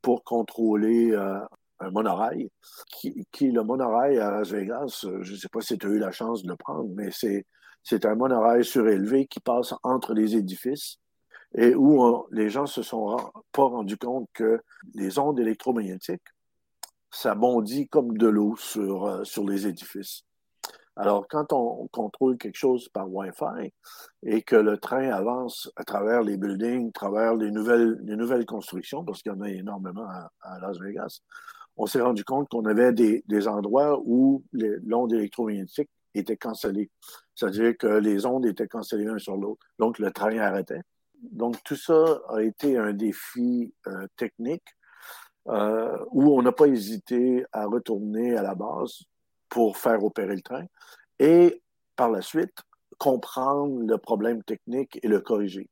pour 0.02 0.24
contrôler 0.24 1.12
euh, 1.12 1.38
un 1.80 1.92
monorail. 1.92 2.50
Qui, 2.92 3.52
le 3.52 3.64
monorail 3.64 4.18
à 4.20 4.32
Las 4.32 4.52
Vegas, 4.52 5.06
je 5.22 5.32
ne 5.32 5.38
sais 5.38 5.50
pas 5.50 5.62
si 5.62 5.78
tu 5.78 5.88
as 5.88 5.90
eu 5.90 6.00
la 6.00 6.12
chance 6.12 6.44
de 6.44 6.50
le 6.50 6.56
prendre, 6.56 6.90
mais 6.96 7.10
c'est 7.12 8.06
un 8.06 8.16
monorail 8.16 8.66
surélevé 8.66 9.28
qui 9.28 9.40
passe 9.40 9.74
entre 9.84 10.14
les 10.14 10.36
édifices 10.36 10.98
et 11.56 11.76
où 11.76 12.26
les 12.32 12.50
gens 12.50 12.66
se 12.66 12.82
sont 12.82 13.18
pas 13.52 13.64
rendus 13.64 13.98
compte 13.98 14.28
que 14.34 14.60
les 14.94 15.18
ondes 15.18 15.40
électromagnétiques, 15.40 16.22
ça 17.10 17.36
bondit 17.36 17.88
comme 17.88 18.18
de 18.18 18.28
l'eau 18.28 18.56
sur, 18.58 19.06
euh, 19.06 19.24
sur 19.24 19.48
les 19.48 19.66
édifices. 19.66 20.24
Alors, 20.98 21.28
quand 21.28 21.54
on 21.54 21.88
contrôle 21.90 22.38
quelque 22.38 22.58
chose 22.58 22.90
par 22.90 23.08
Wi-Fi 23.08 23.72
et 24.24 24.42
que 24.42 24.56
le 24.56 24.80
train 24.80 25.12
avance 25.12 25.72
à 25.76 25.84
travers 25.84 26.24
les 26.24 26.38
buildings, 26.38 26.90
à 26.90 26.92
travers 26.92 27.36
les 27.36 27.52
nouvelles 27.52 28.46
constructions, 28.48 29.06
parce 29.06 29.22
qu'il 29.22 29.32
y 29.32 29.36
en 29.36 29.42
a 29.42 29.50
énormément 29.50 30.08
à, 30.42 30.60
Las 30.60 30.80
Vegas, 30.80 31.20
on 31.78 31.86
s'est 31.86 32.02
rendu 32.02 32.24
compte 32.24 32.50
qu'on 32.50 32.66
avait 32.66 32.92
des, 32.92 33.24
des 33.28 33.48
endroits 33.48 34.00
où 34.04 34.44
l'onde 34.52 35.14
électromagnétique 35.14 35.90
était 36.14 36.38
cancellée. 36.38 36.90
C'est-à-dire 37.36 37.78
que 37.78 37.88
les 37.88 38.26
ondes 38.26 38.46
étaient 38.46 38.68
cancellées 38.68 39.06
l'un 39.06 39.20
sur 39.20 39.38
l'autre. 39.38 39.66
Donc, 39.78 40.00
le 40.00 40.12
train 40.12 40.38
arrêtait. 40.40 40.82
Donc, 41.22 41.64
tout 41.64 41.76
ça 41.76 42.22
a 42.30 42.42
été 42.42 42.78
un 42.78 42.94
défi 42.94 43.74
euh, 43.88 44.08
technique 44.16 44.66
euh, 45.48 45.98
où 46.12 46.38
on 46.38 46.42
n'a 46.42 46.52
pas 46.52 46.68
hésité 46.68 47.46
à 47.52 47.66
retourner 47.66 48.36
à 48.36 48.42
la 48.42 48.56
base 48.56 49.04
pour 49.50 49.78
faire 49.78 50.04
opérer 50.04 50.36
le 50.36 50.42
train 50.42 50.66
et 51.20 51.62
par 51.96 52.10
la 52.10 52.22
suite 52.22 52.54
comprendre 52.98 53.84
le 53.86 53.98
problème 53.98 54.44
technique 54.44 55.00
et 55.04 55.08
le 55.08 55.22
corriger. 55.22 55.70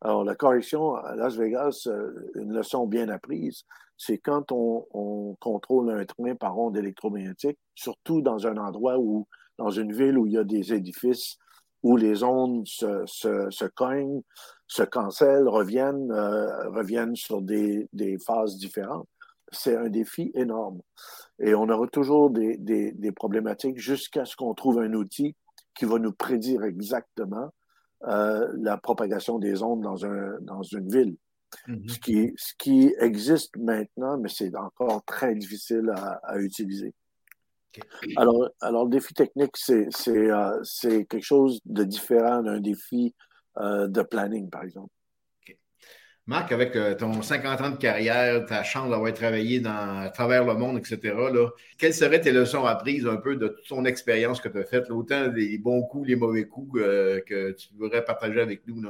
Alors, 0.00 0.24
la 0.24 0.34
correction 0.34 0.94
à 0.94 1.14
Las 1.14 1.36
Vegas, 1.36 1.84
euh, 1.86 2.30
une 2.34 2.52
leçon 2.52 2.86
bien 2.86 3.08
apprise, 3.08 3.64
c'est 3.96 4.18
quand 4.18 4.52
on, 4.52 5.36
contrôle 5.40 5.90
un 5.90 6.04
train 6.04 6.34
par 6.34 6.58
onde 6.58 6.76
électromagnétique, 6.76 7.58
surtout 7.74 8.20
dans 8.20 8.46
un 8.46 8.56
endroit 8.56 8.98
où, 8.98 9.26
dans 9.58 9.70
une 9.70 9.92
ville 9.92 10.18
où 10.18 10.26
il 10.26 10.32
y 10.32 10.38
a 10.38 10.44
des 10.44 10.72
édifices 10.72 11.38
où 11.82 11.96
les 11.96 12.22
ondes 12.22 12.66
se, 12.66 13.04
se, 13.06 13.64
cognent, 13.66 14.22
se 14.66 14.82
cancellent, 14.82 15.48
reviennent, 15.48 16.10
euh, 16.10 16.68
reviennent 16.70 17.16
sur 17.16 17.42
des, 17.42 17.88
phases 18.24 18.56
différentes. 18.56 19.08
C'est 19.52 19.76
un 19.76 19.88
défi 19.88 20.32
énorme. 20.34 20.80
Et 21.38 21.54
on 21.54 21.68
aura 21.68 21.86
toujours 21.86 22.30
des, 22.30 23.12
problématiques 23.14 23.78
jusqu'à 23.78 24.24
ce 24.24 24.36
qu'on 24.36 24.54
trouve 24.54 24.80
un 24.80 24.92
outil 24.94 25.36
qui 25.74 25.84
va 25.84 25.98
nous 25.98 26.12
prédire 26.12 26.64
exactement 26.64 27.52
euh, 28.08 28.50
la 28.56 28.78
propagation 28.78 29.38
des 29.38 29.62
ondes 29.62 29.82
dans 29.82 30.62
une 30.62 30.88
ville. 30.88 31.16
Mm-hmm. 31.68 31.88
ce, 31.88 31.98
qui, 32.00 32.32
ce 32.36 32.52
qui 32.58 32.94
existe 33.00 33.56
maintenant, 33.56 34.18
mais 34.18 34.28
c'est 34.28 34.54
encore 34.56 35.04
très 35.04 35.34
difficile 35.34 35.90
à, 35.94 36.20
à 36.24 36.38
utiliser. 36.38 36.94
Alors, 38.16 38.50
alors, 38.60 38.84
le 38.84 38.90
défi 38.90 39.14
technique, 39.14 39.56
c'est 39.56 39.88
euh, 40.08 40.62
quelque 40.82 41.20
chose 41.20 41.60
de 41.64 41.84
différent 41.84 42.42
d'un 42.42 42.60
défi 42.60 43.14
euh, 43.58 43.88
de 43.88 44.02
planning, 44.02 44.50
par 44.50 44.62
exemple. 44.62 44.90
Marc, 46.28 46.50
avec 46.50 46.74
euh, 46.74 46.96
ton 46.96 47.22
50 47.22 47.60
ans 47.60 47.70
de 47.70 47.76
carrière, 47.76 48.44
ta 48.46 48.64
chance 48.64 48.90
d'avoir 48.90 49.12
travaillé 49.12 49.60
dans, 49.60 50.00
à 50.00 50.10
travers 50.10 50.44
le 50.44 50.54
monde, 50.54 50.76
etc., 50.78 51.14
là, 51.32 51.50
quelles 51.78 51.94
seraient 51.94 52.20
tes 52.20 52.32
leçons 52.32 52.64
apprises 52.64 53.06
un 53.06 53.16
peu 53.16 53.36
de 53.36 53.46
toute 53.46 53.68
ton 53.68 53.84
expérience 53.84 54.40
que 54.40 54.48
tu 54.48 54.58
as 54.58 54.64
faite, 54.64 54.90
autant 54.90 55.30
les 55.30 55.56
bons 55.58 55.82
coups, 55.82 56.08
les 56.08 56.16
mauvais 56.16 56.46
coups 56.46 56.80
que 56.80 57.52
tu 57.52 57.68
voudrais 57.76 58.04
partager 58.04 58.40
avec 58.40 58.66
nous? 58.66 58.82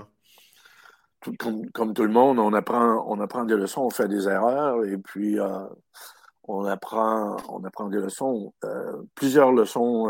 Comme, 1.38 1.94
tout 1.94 2.02
le 2.02 2.08
monde, 2.08 2.38
on 2.38 2.52
apprend, 2.52 3.04
on 3.08 3.20
apprend 3.20 3.44
des 3.44 3.56
leçons, 3.56 3.82
on 3.82 3.90
fait 3.90 4.06
des 4.06 4.28
erreurs 4.28 4.84
et 4.84 4.96
puis 4.96 5.40
euh, 5.40 5.64
on, 6.44 6.64
apprend, 6.66 7.36
on 7.48 7.64
apprend 7.64 7.88
des 7.88 7.98
leçons. 7.98 8.52
plusieurs 9.14 9.50
leçons 9.50 10.08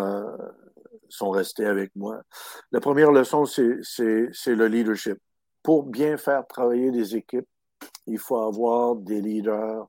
sont 1.09 1.31
restées 1.31 1.65
avec 1.65 1.95
moi. 1.97 2.21
La 2.73 2.81
première 2.81 3.13
leçon, 3.13 3.47
c'est 3.47 3.81
le 4.47 4.67
leadership 4.67 5.19
pour 5.67 5.83
bien 5.83 6.17
faire 6.17 6.47
travailler 6.47 6.93
des 6.93 7.17
équipes, 7.17 7.49
il 8.07 8.21
faut 8.21 8.39
avoir 8.39 8.95
des 8.95 9.21
leaders 9.21 9.89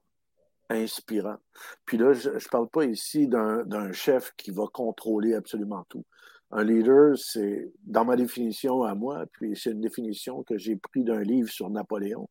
inspirants. 0.71 1.37
Puis 1.85 1.99
là, 1.99 2.13
je 2.13 2.31
ne 2.31 2.49
parle 2.49 2.67
pas 2.67 2.85
ici 2.85 3.27
d'un 3.27 3.91
chef 3.91 4.33
qui 4.35 4.49
va 4.49 4.63
contrôler 4.73 5.35
absolument 5.35 5.85
tout. 5.87 6.03
Un 6.51 6.63
leader, 6.63 7.17
c'est, 7.17 7.71
dans 7.83 8.05
ma 8.05 8.15
définition 8.15 8.83
à 8.83 8.95
moi, 8.95 9.25
puis 9.33 9.55
c'est 9.55 9.71
une 9.71 9.81
définition 9.81 10.43
que 10.43 10.57
j'ai 10.57 10.77
pris 10.77 11.03
d'un 11.03 11.21
livre 11.21 11.49
sur 11.49 11.69
Napoléon. 11.69 12.29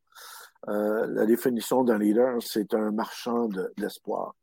Euh, 0.68 1.06
la 1.08 1.26
définition 1.26 1.84
d'un 1.84 1.98
leader, 1.98 2.42
c'est 2.42 2.72
un 2.74 2.90
marchand 2.92 3.48
d'espoir. 3.76 4.34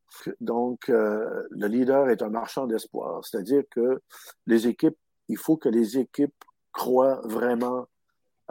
Donc, 0.42 0.90
euh, 0.90 1.44
le 1.50 1.68
leader 1.68 2.10
est 2.10 2.22
un 2.22 2.30
marchand 2.30 2.68
d'espoir, 2.68 3.26
c'est-à-dire 3.26 3.64
que 3.72 4.02
les 4.46 4.68
équipes, 4.68 4.98
il 5.28 5.38
faut 5.38 5.58
que 5.58 5.70
les 5.70 5.98
équipes 5.98 6.36
croient 6.72 7.22
vraiment 7.24 7.88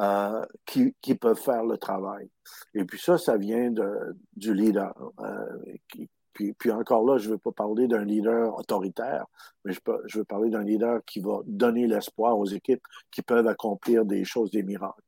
euh, 0.00 0.44
qui, 0.66 0.94
qui, 1.00 1.14
peuvent 1.14 1.38
faire 1.38 1.64
le 1.64 1.76
travail. 1.76 2.28
Et 2.74 2.85
puis 2.85 2.98
ça, 2.98 3.18
ça 3.18 3.37
vient 3.37 3.70
de, 3.70 4.16
du 4.35 4.54
leader. 4.54 4.94
Euh, 5.20 5.76
qui, 5.88 6.08
puis, 6.33 6.53
puis, 6.53 6.71
encore 6.71 7.05
là, 7.05 7.18
je 7.18 7.29
ne 7.29 7.33
veux 7.33 7.38
pas 7.38 7.53
parler 7.53 7.87
d'un 7.87 8.05
leader 8.05 8.57
autoritaire, 8.59 9.27
mais 9.64 9.73
je, 9.73 10.18
veux 10.18 10.25
parler 10.25 10.51
d'un 10.51 10.62
leader 10.62 11.05
qui 11.05 11.21
va 11.21 11.40
donner 11.47 11.87
l'espoir 11.87 12.38
aux 12.38 12.47
équipes 12.47 12.83
qui 13.11 13.23
peuvent 13.23 13.47
accomplir 13.47 14.05
des 14.05 14.25
choses, 14.25 14.51
des 14.51 14.62
miracles. 14.62 15.03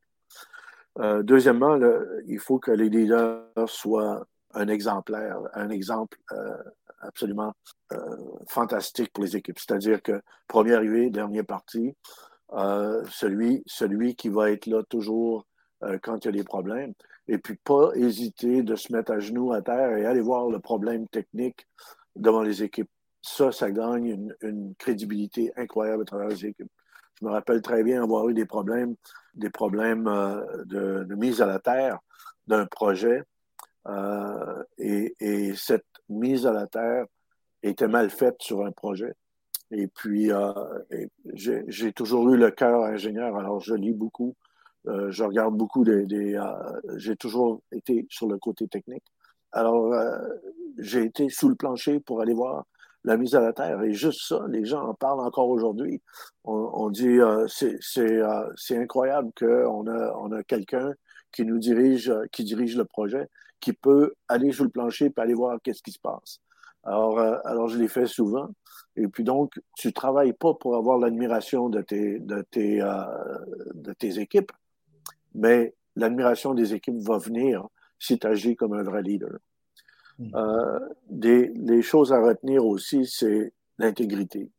Euh, 1.01 1.23
deuxièmement, 1.23 1.79
il 2.27 2.39
faut 2.39 2.59
que 2.59 2.71
les 2.71 2.89
leaders 2.89 3.45
soient 3.67 4.27
un 4.53 4.69
exemplaire, 4.69 5.39
un 5.55 5.71
exemple 5.71 6.19
euh, 6.33 6.57
absolument 7.01 7.53
euh, 7.93 8.17
fantastique 8.49 9.13
pour 9.13 9.25
les 9.25 9.37
équipes. 9.37 9.59
C'est-à-dire 9.59 10.03
que 10.03 10.23
premier 10.47 10.75
arrivé, 10.75 11.11
dernier 11.11 11.43
parti, 11.43 11.95
celui, 13.11 13.65
celui 13.67 14.15
qui 14.15 14.29
va 14.29 14.53
être 14.53 14.67
là 14.67 14.83
toujours 14.85 15.45
quand 16.03 16.25
il 16.25 16.27
y 16.27 16.29
a 16.29 16.33
des 16.33 16.45
problèmes. 16.45 16.95
Et 17.29 17.39
puis 17.39 17.57
pas 17.57 17.91
hésiter 17.95 18.63
de 18.63 18.77
se 18.77 18.93
mettre 18.93 19.13
à 19.13 19.19
genoux 19.19 19.53
à 19.53 19.63
terre 19.63 19.97
et 19.97 20.05
aller 20.05 20.21
voir 20.21 20.49
le 20.49 20.59
problème 20.59 21.09
technique 21.09 21.67
devant 22.17 22.43
les 22.43 22.63
équipes. 22.63 22.91
Ça, 23.23 23.51
ça 23.53 23.71
gagne 23.71 24.33
une, 24.43 24.75
crédibilité 24.77 25.53
incroyable 25.57 26.03
à 26.03 26.05
travers 26.05 26.29
les 26.29 26.47
équipes. 26.47 26.71
Je 27.19 27.25
me 27.25 27.31
rappelle 27.31 27.63
très 27.63 27.83
bien 27.83 28.03
avoir 28.03 28.29
eu 28.29 28.35
des 28.35 28.45
problèmes, 28.45 28.97
des 29.35 29.49
problèmes 29.49 30.07
euh, 30.09 30.65
de, 30.67 31.15
mise 31.15 31.41
à 31.41 31.47
la 31.47 31.59
terre 31.59 31.99
d'un 32.47 32.67
projet. 32.67 33.23
et, 34.79 35.15
et, 35.21 35.55
cette 35.55 35.87
mise 36.09 36.47
à 36.47 36.53
la 36.53 36.67
terre 36.67 37.07
était 37.63 37.89
mal 37.89 38.11
faite 38.11 38.37
sur 38.41 38.65
un 38.65 38.73
projet. 38.73 39.15
Et 39.71 39.89
puis, 39.89 40.31
euh, 40.31 40.53
j'ai 41.35 41.93
toujours 41.93 42.29
eu 42.31 42.37
le 42.37 42.51
cœur 42.51 42.85
ingénieur, 42.85 43.37
alors 43.37 43.61
je 43.61 43.75
lis 43.75 43.93
beaucoup, 43.93 44.37
euh, 44.87 45.11
je 45.11 45.25
regarde 45.25 45.57
beaucoup 45.57 45.85
des... 45.85 46.35
Euh, 46.35 46.81
j'ai 46.97 47.17
toujours 47.17 47.63
été 47.73 48.07
sur 48.11 48.29
le 48.29 48.39
côté 48.39 48.69
technique. 48.69 49.05
Alors, 49.53 49.95
j'ai 50.79 51.05
été 51.05 51.29
sous 51.29 51.49
le 51.49 51.55
plancher 51.55 52.01
pour 52.01 52.21
aller 52.21 52.35
voir 52.35 52.65
la 53.05 53.17
mise 53.17 53.37
à 53.37 53.41
la 53.41 53.53
terre. 53.53 53.81
Et 53.83 53.93
juste 53.93 54.23
ça, 54.27 54.45
les 54.49 54.65
gens 54.65 54.83
en 54.83 54.95
parlent 54.95 55.21
encore 55.21 55.49
aujourd'hui. 55.49 56.03
On, 56.43 56.91
dit, 56.91 57.19
c'est 57.47 58.77
incroyable 58.77 59.31
qu'on 59.39 59.87
a, 59.87 60.13
on 60.19 60.33
a 60.33 60.43
quelqu'un 60.43 60.93
qui 61.31 61.45
nous 61.45 61.59
dirige, 61.59 62.13
qui 62.33 62.43
dirige 62.43 62.77
le 62.77 62.85
projet, 62.85 63.29
qui 63.61 63.75
peut 63.75 64.15
aller 64.27 64.51
sous 64.51 64.65
le 64.65 64.71
plancher 64.71 65.07
et 65.07 65.21
aller 65.21 65.35
voir 65.35 65.57
qu'est-ce 65.63 65.83
qui 65.83 65.93
se 65.93 66.01
passe. 66.01 66.41
Alors, 66.83 67.21
alors 67.21 67.69
je 67.69 67.79
l'ai 67.79 67.89
fait 67.89 68.07
souvent. 68.07 68.49
Et 68.97 69.09
puis 69.09 69.25
donc, 69.25 69.61
tu 69.77 69.93
travailles 69.93 70.33
pas 70.33 70.55
pour 70.55 70.77
avoir 70.77 70.99
l'admiration 70.99 71.69
de 71.69 71.81
tes, 71.81 72.21
de, 72.21 72.43
tes, 72.51 72.81
euh, 72.81 72.89
de 73.75 73.93
tes 73.93 74.21
équipes, 74.21 74.53
mais 75.35 75.75
l'admiration 75.97 76.55
des 76.55 76.75
équipes 76.75 76.99
va 76.99 77.19
venir 77.19 77.67
si 77.99 78.19
tu 78.19 78.27
agis 78.27 78.57
comme 78.57 78.75
un 78.75 78.83
vrai 78.83 79.03
leader. 79.03 79.39
Hmm. 80.19 80.31
Euh, 80.35 80.79
des, 81.09 81.49
les 81.55 81.83
choses 81.83 82.13
à 82.13 82.21
retenir 82.21 82.65
aussi, 82.65 83.07
c'est 83.07 83.53
l'intégrité. 83.79 84.51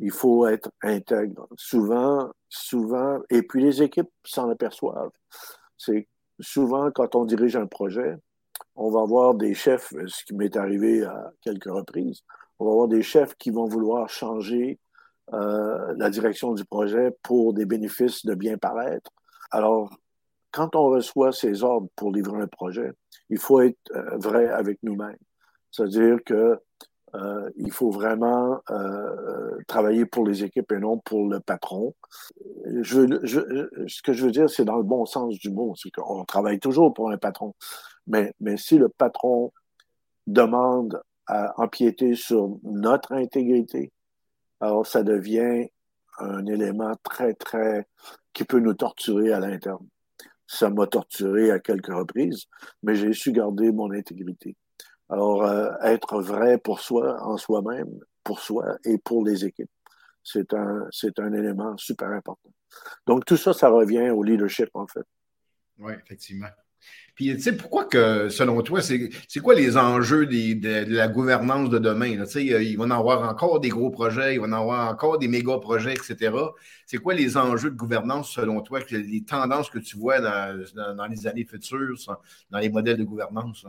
Il 0.00 0.10
faut 0.10 0.46
être 0.46 0.70
intègre. 0.82 1.46
Souvent, 1.56 2.30
souvent, 2.48 3.20
et 3.30 3.42
puis 3.42 3.62
les 3.62 3.82
équipes 3.82 4.10
s'en 4.24 4.50
aperçoivent. 4.50 5.12
C'est 5.76 6.08
souvent 6.40 6.90
quand 6.90 7.14
on 7.14 7.24
dirige 7.24 7.56
un 7.56 7.66
projet, 7.66 8.16
on 8.74 8.90
va 8.90 9.02
avoir 9.02 9.34
des 9.34 9.54
chefs, 9.54 9.92
ce 10.06 10.24
qui 10.24 10.34
m'est 10.34 10.56
arrivé 10.56 11.04
à 11.04 11.32
quelques 11.42 11.70
reprises, 11.70 12.22
on 12.58 12.64
va 12.64 12.70
avoir 12.72 12.88
des 12.88 13.02
chefs 13.02 13.34
qui 13.36 13.50
vont 13.50 13.66
vouloir 13.66 14.08
changer 14.08 14.78
euh, 15.32 15.94
la 15.96 16.10
direction 16.10 16.52
du 16.52 16.64
projet 16.64 17.10
pour 17.22 17.54
des 17.54 17.64
bénéfices 17.64 18.24
de 18.24 18.34
bien 18.34 18.58
paraître. 18.58 19.10
Alors, 19.52 19.90
quand 20.50 20.74
on 20.76 20.88
reçoit 20.88 21.32
ces 21.32 21.62
ordres 21.62 21.88
pour 21.94 22.10
livrer 22.10 22.42
un 22.42 22.46
projet, 22.46 22.92
il 23.30 23.38
faut 23.38 23.60
être 23.60 23.78
euh, 23.94 24.16
vrai 24.16 24.48
avec 24.48 24.78
nous-mêmes. 24.82 25.16
C'est-à-dire 25.70 26.18
que 26.24 26.58
euh, 27.14 27.50
il 27.56 27.70
faut 27.70 27.90
vraiment 27.90 28.60
travailler 29.68 30.06
pour 30.06 30.26
les 30.26 30.44
équipes 30.44 30.72
et 30.72 30.78
non 30.78 30.98
pour 30.98 31.28
le 31.28 31.40
patron. 31.40 31.94
Je, 32.80 33.26
ce 33.86 34.02
que 34.02 34.14
je 34.14 34.24
veux 34.24 34.30
dire, 34.30 34.48
c'est 34.48 34.64
dans 34.64 34.78
le 34.78 34.82
bon 34.82 35.04
sens 35.04 35.38
du 35.38 35.50
mot, 35.50 35.74
c'est 35.76 35.90
qu'on 35.90 36.24
travaille 36.24 36.58
toujours 36.58 36.94
pour 36.94 37.10
un 37.10 37.18
patron. 37.18 37.54
Mais, 38.06 38.32
mais 38.40 38.56
si 38.56 38.78
le 38.78 38.88
patron 38.88 39.52
demande 40.26 41.02
à 41.26 41.60
empiéter 41.60 42.14
sur 42.14 42.56
notre 42.62 43.12
intégrité, 43.12 43.92
alors 44.60 44.86
ça 44.86 45.02
devient 45.02 45.68
un 46.18 46.46
élément 46.46 46.94
très, 47.02 47.34
très 47.34 47.86
qui 48.32 48.44
peut 48.44 48.60
nous 48.60 48.74
torturer 48.74 49.32
à 49.32 49.40
l'interne. 49.40 49.86
Ça 50.46 50.70
m'a 50.70 50.86
torturé 50.86 51.50
à 51.50 51.58
quelques 51.58 51.94
reprises, 51.94 52.46
mais 52.82 52.94
j'ai 52.94 53.12
su 53.12 53.32
garder 53.32 53.72
mon 53.72 53.90
intégrité. 53.92 54.56
Alors, 55.08 55.44
euh, 55.44 55.70
être 55.82 56.20
vrai 56.20 56.58
pour 56.58 56.80
soi, 56.80 57.22
en 57.22 57.36
soi-même, 57.36 58.00
pour 58.24 58.40
soi 58.40 58.76
et 58.84 58.98
pour 58.98 59.24
les 59.24 59.44
équipes, 59.44 59.70
c'est 60.22 60.54
un, 60.54 60.86
c'est 60.90 61.18
un 61.18 61.32
élément 61.32 61.76
super 61.76 62.10
important. 62.10 62.52
Donc, 63.06 63.24
tout 63.24 63.36
ça, 63.36 63.52
ça 63.52 63.68
revient 63.68 64.10
au 64.10 64.22
leadership, 64.22 64.70
en 64.74 64.86
fait. 64.86 65.06
Oui, 65.78 65.92
effectivement. 66.04 66.48
Puis, 67.14 67.34
tu 67.34 67.40
sais, 67.40 67.56
pourquoi 67.56 67.84
que, 67.84 68.30
selon 68.30 68.62
toi, 68.62 68.80
c'est 68.80 69.40
quoi 69.40 69.54
les 69.54 69.76
enjeux 69.76 70.26
de, 70.26 70.94
la 70.94 71.08
gouvernance 71.08 71.68
de 71.68 71.78
demain? 71.78 72.24
Tu 72.24 72.26
sais, 72.26 72.44
il 72.44 72.78
va 72.78 72.84
en 72.84 72.90
avoir 72.90 73.28
encore 73.28 73.60
des 73.60 73.68
gros 73.68 73.90
projets, 73.90 74.34
il 74.34 74.40
va 74.40 74.46
en 74.46 74.52
avoir 74.52 74.90
encore 74.90 75.18
des 75.18 75.28
méga 75.28 75.58
projets, 75.58 75.92
etc. 75.92 76.34
C'est 76.86 76.98
quoi 76.98 77.12
les 77.12 77.36
enjeux 77.36 77.70
de 77.70 77.76
gouvernance, 77.76 78.30
selon 78.30 78.62
toi, 78.62 78.80
les 78.90 79.24
tendances 79.24 79.68
que 79.68 79.78
tu 79.78 79.98
vois 79.98 80.20
dans, 80.20 81.06
les 81.10 81.26
années 81.26 81.44
futures, 81.44 81.96
dans 82.50 82.58
les 82.58 82.70
modèles 82.70 82.96
de 82.98 83.04
gouvernance? 83.04 83.66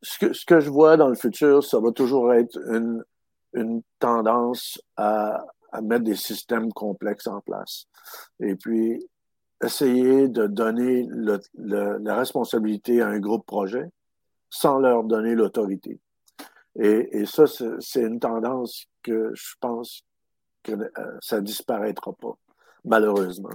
Ce 0.00 0.46
que, 0.46 0.60
je 0.60 0.70
vois 0.70 0.96
dans 0.96 1.08
le 1.08 1.16
futur, 1.16 1.62
ça 1.62 1.80
va 1.80 1.92
toujours 1.92 2.32
être 2.32 2.56
une, 2.70 3.04
une 3.52 3.82
tendance 3.98 4.80
à, 4.96 5.44
à 5.72 5.80
mettre 5.80 6.04
des 6.04 6.16
systèmes 6.16 6.72
complexes 6.72 7.26
en 7.26 7.40
place. 7.40 7.86
Et 8.40 8.54
puis, 8.54 9.04
essayer 9.62 10.28
de 10.28 10.46
donner 10.46 11.08
la 11.54 12.14
responsabilité 12.14 13.00
à 13.00 13.08
un 13.08 13.18
groupe 13.18 13.46
projet 13.46 13.90
sans 14.50 14.78
leur 14.78 15.04
donner 15.04 15.34
l'autorité. 15.34 16.00
Et, 16.76 17.26
ça, 17.26 17.44
c'est 17.46 18.02
une 18.02 18.20
tendance 18.20 18.86
que 19.02 19.32
je 19.34 19.54
pense 19.60 20.02
que 20.62 20.72
euh, 20.72 21.18
ça 21.20 21.40
disparaîtra 21.40 22.12
pas, 22.12 22.34
malheureusement. 22.84 23.50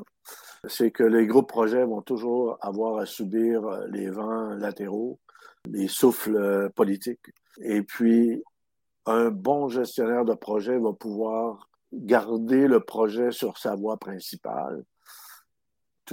C'est 0.67 0.91
que 0.91 1.03
les 1.03 1.25
groupes 1.25 1.47
projets 1.47 1.85
vont 1.85 2.01
toujours 2.01 2.57
avoir 2.61 2.97
à 2.97 3.05
subir 3.05 3.65
euh, 3.65 3.87
les 3.87 4.09
vents 4.09 4.49
latéraux, 4.55 5.19
les 5.69 5.87
souffles 5.87 6.35
euh, 6.35 6.69
politiques. 6.69 7.31
Et 7.61 7.81
puis, 7.81 8.43
un 9.05 9.29
bon 9.29 9.69
gestionnaire 9.69 10.25
de 10.25 10.33
projet 10.33 10.77
va 10.77 10.91
pouvoir 10.91 11.69
garder 11.93 12.67
le 12.67 12.81
projet 12.81 13.31
sur 13.31 13.57
sa 13.57 13.75
voie 13.75 13.97
principale 13.97 14.83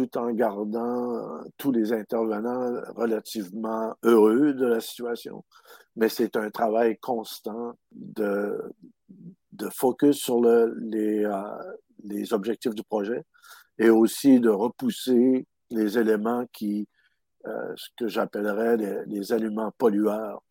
tout 0.07 0.19
en 0.19 0.33
gardant 0.33 1.15
euh, 1.15 1.43
tous 1.59 1.73
les 1.73 1.93
intervenants 1.93 2.81
relativement 2.97 3.95
heureux 4.03 4.55
de 4.55 4.67
la 4.67 4.81
situation. 4.81 5.45
Mais 5.97 6.09
c'est 6.09 6.37
un 6.37 6.51
travail 6.51 6.97
constant 6.99 7.75
de, 7.93 8.59
de 9.53 9.69
focus 9.69 10.17
sur 10.17 10.41
le, 10.41 10.75
les, 10.81 11.25
euh, 11.25 11.33
les 12.05 12.33
objectifs 12.33 12.75
du 12.75 12.83
projet 12.83 13.23
et 13.79 13.91
aussi 13.91 14.41
de 14.41 14.49
repousser 14.49 15.47
les 15.71 15.99
éléments 15.99 16.47
qui, 16.53 16.89
euh, 17.47 17.73
ce 17.77 17.89
que 17.97 18.09
j'appellerais 18.09 18.77
les, 18.77 19.05
les, 19.07 19.33
aliments 19.33 19.73
pollueurs 19.77 20.43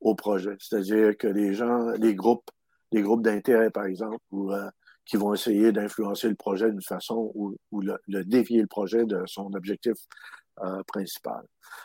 au 0.00 0.14
projet. 0.14 0.56
C'est-à-dire 0.58 1.16
que 1.16 1.28
les 1.28 1.54
gens, 1.54 1.90
les 1.92 2.14
groupes, 2.14 2.50
les 2.90 3.02
groupes 3.02 3.22
d'intérêt, 3.22 3.70
par 3.70 3.86
exemple, 3.86 4.18
ou 4.30 4.52
qui 5.06 5.16
vont 5.16 5.32
essayer 5.32 5.72
d'influencer 5.72 6.28
le 6.28 6.34
projet 6.34 6.70
d'une 6.70 6.82
façon 6.82 7.32
ou, 7.34 7.56
le, 7.80 8.24
dévier 8.24 8.60
le 8.60 8.66
projet 8.66 9.06
de 9.06 9.22
son 9.26 9.54
objectif 9.54 9.96
euh, 10.64 10.82
principal. 10.84 11.44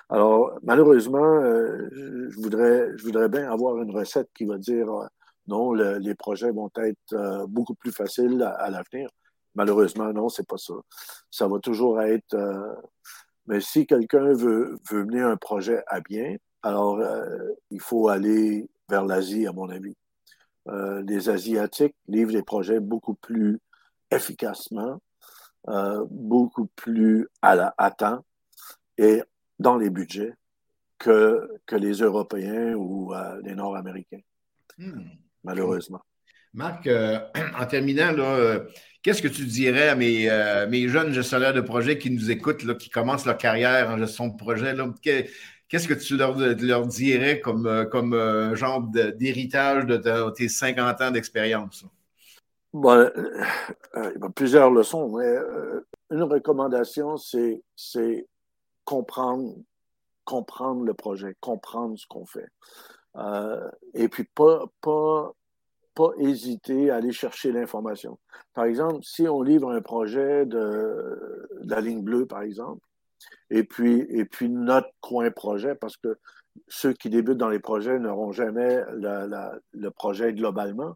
Alors, 0.09 0.57
malheureusement, 0.63 1.35
euh, 1.43 1.87
je, 1.91 2.39
voudrais, 2.41 2.89
je 2.97 3.03
voudrais 3.03 3.29
bien 3.29 3.51
avoir 3.51 3.77
une 3.77 3.91
recette 3.91 4.29
qui 4.33 4.45
va 4.45 4.57
dire 4.57 4.89
euh, 4.89 5.05
non, 5.47 5.73
les 5.73 6.15
projets 6.15 6.51
vont 6.51 6.71
être 6.77 7.45
beaucoup 7.47 7.73
plus 7.73 7.91
faciles 7.91 8.41
à, 8.43 8.69
l'avenir. 8.69 9.09
Malheureusement, 9.55 10.13
non, 10.13 10.29
c'est 10.29 10.47
pas 10.47 10.57
ça. 10.57 10.75
Ça 11.29 11.47
va 11.47 11.59
toujours 11.59 11.99
être. 11.99 12.37
mais 13.47 13.59
si 13.59 13.85
quelqu'un 13.85 14.33
veut, 14.33 14.77
veut 14.89 15.03
mener 15.03 15.21
un 15.21 15.35
projet 15.37 15.83
à 15.87 15.99
bien, 15.99 16.37
alors 16.61 17.01
il 17.71 17.81
faut 17.81 18.07
aller 18.07 18.69
vers 18.87 19.03
l'Asie, 19.03 19.47
à 19.47 19.51
mon 19.51 19.67
avis. 19.69 19.95
Euh, 20.67 21.01
les 21.07 21.29
Asiatiques 21.29 21.95
livrent 22.07 22.33
des 22.33 22.43
projets 22.43 22.79
beaucoup 22.79 23.15
plus 23.15 23.59
efficacement, 24.11 25.01
euh, 25.67 26.05
beaucoup 26.09 26.67
plus 26.75 27.27
à, 27.41 27.55
la, 27.55 27.73
à 27.77 27.91
temps 27.91 28.23
et 28.97 29.21
dans 29.59 29.77
les 29.77 29.89
budgets 29.89 30.33
que, 30.99 31.49
que 31.65 31.75
les 31.75 31.93
Européens 31.93 32.73
ou 32.75 33.13
euh, 33.13 33.41
les 33.43 33.55
Nord-Américains, 33.55 34.21
hmm. 34.77 35.01
malheureusement. 35.43 36.01
Marc, 36.53 36.87
en 37.57 37.65
terminant, 37.65 38.13
qu'est-ce 39.01 39.21
que 39.21 39.29
tu 39.29 39.45
dirais 39.45 39.87
à 39.87 39.95
mes, 39.95 40.27
mes, 40.69 40.89
jeunes 40.89 41.13
gestionnaires 41.13 41.53
de 41.53 41.61
projets 41.61 41.97
qui 41.97 42.11
nous 42.11 42.29
écoutent, 42.29 42.63
là, 42.63 42.75
qui 42.75 42.89
commencent 42.89 43.25
leur 43.25 43.37
carrière 43.37 43.89
en 43.89 43.97
gestion 43.97 44.27
de 44.27 44.35
projet? 44.35 44.75
Là, 44.75 44.85
Qu'est-ce 45.71 45.87
que 45.87 45.93
tu 45.93 46.17
leur, 46.17 46.37
leur 46.37 46.85
dirais 46.85 47.39
comme, 47.39 47.65
euh, 47.65 47.85
comme 47.85 48.13
euh, 48.13 48.53
genre 48.55 48.81
d'héritage 48.81 49.85
de, 49.85 50.29
tes 50.31 50.49
50 50.49 50.99
ans 50.99 51.11
d'expérience? 51.11 51.85
Bon, 52.73 53.09
euh, 53.95 54.29
plusieurs 54.35 54.69
leçons, 54.69 55.17
mais 55.17 55.33
une 56.09 56.23
recommandation, 56.23 57.15
c'est 57.15 57.63
comprendre, 58.83 59.55
le 60.27 60.93
projet, 60.93 61.37
comprendre 61.39 61.97
ce 61.97 62.05
qu'on 62.05 62.25
fait. 62.25 62.49
et 63.93 64.09
puis, 64.09 64.25
pas 64.25 64.65
hésiter 66.17 66.89
à 66.89 66.97
aller 66.97 67.13
chercher 67.13 67.53
l'information. 67.53 68.19
Par 68.53 68.65
exemple, 68.65 69.03
si 69.03 69.25
on 69.25 69.41
livre 69.41 69.71
un 69.71 69.81
projet 69.81 70.45
de 70.45 71.47
la 71.63 71.79
ligne 71.79 72.01
bleue, 72.01 72.25
par 72.25 72.41
exemple, 72.41 72.85
et 73.49 73.63
puis, 73.63 74.05
et 74.09 74.25
puis 74.25 74.49
notre 74.49 74.89
coin 75.01 75.29
projet, 75.31 75.75
parce 75.75 75.97
que 75.97 76.17
ceux 76.67 76.93
qui 76.93 77.09
débutent 77.09 77.37
dans 77.37 77.49
les 77.49 77.59
projets 77.59 77.99
n'auront 77.99 78.31
jamais 78.31 78.83
le 78.91 79.89
projet 79.89 80.33
globalement, 80.33 80.95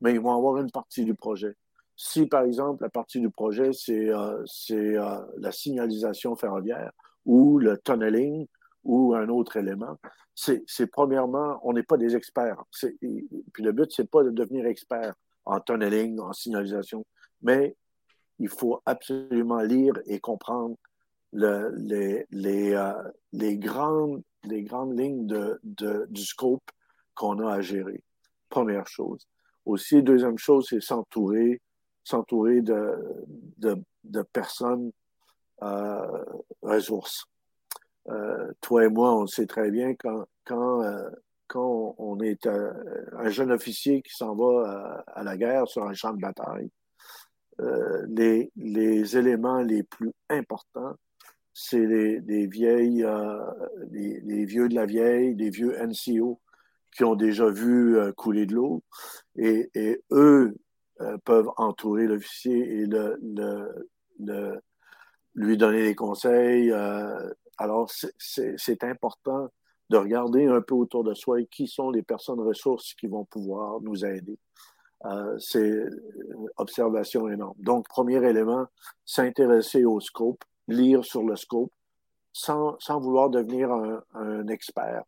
mais 0.00 0.12
ils 0.12 0.20
vont 0.20 0.36
avoir 0.36 0.58
une 0.58 0.70
partie 0.70 1.04
du 1.04 1.14
projet. 1.14 1.54
Si, 1.96 2.26
par 2.26 2.42
exemple, 2.42 2.82
la 2.82 2.90
partie 2.90 3.20
du 3.20 3.30
projet, 3.30 3.72
c'est 3.72 4.10
euh, 4.10 4.44
euh, 4.70 5.20
la 5.38 5.52
signalisation 5.52 6.36
ferroviaire 6.36 6.92
ou 7.24 7.58
le 7.58 7.78
tunneling 7.78 8.46
ou 8.84 9.14
un 9.14 9.28
autre 9.28 9.56
élément, 9.56 9.98
c'est 10.34 10.86
premièrement, 10.92 11.58
on 11.62 11.72
n'est 11.72 11.82
pas 11.82 11.96
des 11.96 12.14
experts. 12.14 12.62
Puis 12.72 13.64
le 13.64 13.72
but, 13.72 13.90
c'est 13.90 14.08
pas 14.08 14.22
de 14.22 14.30
devenir 14.30 14.66
expert 14.66 15.14
en 15.46 15.60
tunneling, 15.60 16.20
en 16.20 16.32
signalisation, 16.32 17.04
mais 17.40 17.74
il 18.38 18.48
faut 18.48 18.82
absolument 18.84 19.60
lire 19.60 19.94
et 20.04 20.20
comprendre 20.20 20.76
les, 21.32 22.26
les, 22.30 22.72
euh, 22.74 22.92
les, 23.32 23.56
grandes, 23.58 24.22
les 24.44 24.62
grandes 24.62 24.98
lignes 24.98 25.26
de, 25.26 25.58
de, 25.62 26.06
du 26.10 26.24
scope 26.24 26.70
qu'on 27.14 27.46
a 27.46 27.54
à 27.54 27.60
gérer. 27.60 28.02
Première 28.48 28.86
chose. 28.86 29.26
Aussi, 29.64 30.02
deuxième 30.02 30.38
chose, 30.38 30.66
c'est 30.68 30.80
s'entourer, 30.80 31.60
s'entourer 32.04 32.62
de, 32.62 32.94
de, 33.58 33.76
de, 34.04 34.22
personnes 34.22 34.92
euh, 35.62 36.24
ressources. 36.62 37.26
Euh, 38.08 38.52
toi 38.60 38.84
et 38.84 38.88
moi, 38.88 39.16
on 39.16 39.26
sait 39.26 39.46
très 39.46 39.70
bien 39.70 39.94
quand, 39.94 40.24
quand, 40.44 40.82
quand 41.48 41.96
on 41.98 42.20
est 42.20 42.46
un 42.46 43.28
jeune 43.30 43.50
officier 43.50 44.02
qui 44.02 44.14
s'en 44.14 44.36
va 44.36 45.02
à, 45.06 45.20
à, 45.20 45.22
la 45.24 45.36
guerre 45.36 45.66
sur 45.66 45.84
un 45.84 45.94
champ 45.94 46.12
de 46.12 46.20
bataille, 46.20 46.70
les, 48.08 48.52
les 48.54 49.16
éléments 49.16 49.62
les 49.62 49.82
plus 49.82 50.12
importants, 50.28 50.94
c'est 51.58 51.86
les, 51.86 52.46
vieilles, 52.46 53.02
euh, 53.02 53.40
vieux 53.90 54.68
de 54.68 54.74
la 54.74 54.84
vieille, 54.84 55.34
les 55.36 55.48
vieux 55.48 55.74
NCO 55.82 56.38
qui 56.94 57.02
ont 57.02 57.14
déjà 57.14 57.48
vu 57.48 57.96
euh, 57.96 58.12
couler 58.12 58.44
de 58.44 58.54
l'eau. 58.54 58.84
Et, 59.36 59.70
eux 60.12 60.54
euh, 61.00 61.16
peuvent 61.24 61.48
entourer 61.56 62.08
l'officier 62.08 62.82
et 62.82 62.86
lui 65.34 65.56
donner 65.56 65.82
des 65.82 65.94
conseils. 65.94 66.70
alors, 67.56 67.90
c'est 68.18 68.84
important 68.84 69.48
de 69.88 69.96
regarder 69.96 70.44
un 70.44 70.60
peu 70.60 70.74
autour 70.74 71.04
de 71.04 71.14
soi 71.14 71.40
et 71.40 71.46
qui 71.46 71.68
sont 71.68 71.90
les 71.90 72.02
personnes 72.02 72.40
ressources 72.40 72.92
qui 72.92 73.06
vont 73.06 73.24
pouvoir 73.24 73.80
nous 73.80 74.04
aider. 74.04 74.38
c'est 75.38 75.70
une 75.70 76.48
observation 76.58 77.30
énorme. 77.30 77.56
Donc, 77.60 77.88
premier 77.88 78.22
élément, 78.28 78.66
s'intéresser 79.06 79.86
au 79.86 80.00
scope 80.00 80.44
lire 80.68 81.04
sur 81.04 81.22
le 81.22 81.36
scope 81.36 81.72
sans, 82.32 82.76
sans 82.78 83.00
vouloir 83.00 83.30
devenir 83.30 83.70
un, 84.14 84.46
expert. 84.48 85.04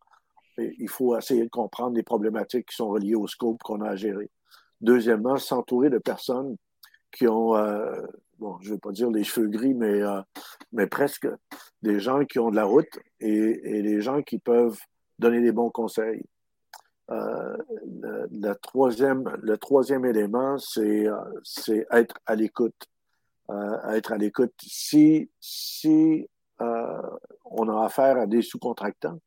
il 0.57 0.89
faut 0.89 1.15
essayer 1.17 1.43
de 1.43 1.49
comprendre 1.49 1.95
les 1.95 2.03
problématiques 2.03 2.69
qui 2.69 2.75
sont 2.75 2.89
reliées 2.89 3.15
au 3.15 3.27
scope 3.27 3.61
qu'on 3.63 3.81
a 3.81 3.89
à 3.89 3.95
gérer. 3.95 4.29
Deuxièmement, 4.81 5.37
s'entourer 5.37 5.89
de 5.89 5.99
personnes 5.99 6.55
qui 7.11 7.27
ont, 7.27 7.55
euh, 7.55 8.01
bon, 8.39 8.57
je 8.61 8.69
ne 8.69 8.73
vais 8.73 8.79
pas 8.79 8.91
dire 8.91 9.09
les 9.09 9.23
cheveux 9.23 9.47
gris, 9.47 9.73
mais, 9.73 10.01
euh, 10.01 10.21
mais 10.71 10.87
presque 10.87 11.27
des 11.81 11.99
gens 11.99 12.25
qui 12.25 12.39
ont 12.39 12.49
de 12.49 12.55
la 12.55 12.65
route 12.65 12.99
et, 13.19 13.77
et 13.77 13.81
des 13.81 14.01
gens 14.01 14.21
qui 14.21 14.39
peuvent 14.39 14.79
donner 15.19 15.41
des 15.41 15.51
bons 15.51 15.69
conseils. 15.69 16.23
Euh, 17.11 17.57
le, 18.31 18.53
troisième, 18.53 19.23
le 19.41 19.57
troisième 19.57 20.05
élément, 20.05 20.57
c'est 20.57 21.07
être 21.91 22.15
à 22.25 22.35
l'écoute 22.35 22.87
à 23.49 23.97
être 23.97 24.11
à 24.11 24.17
l'écoute. 24.17 24.53
Si, 24.61 25.29
si 25.39 26.27
euh, 26.61 27.01
on 27.45 27.69
a 27.69 27.85
affaire 27.85 28.17
à 28.17 28.25
des 28.25 28.41
sous-contractants, 28.41 29.19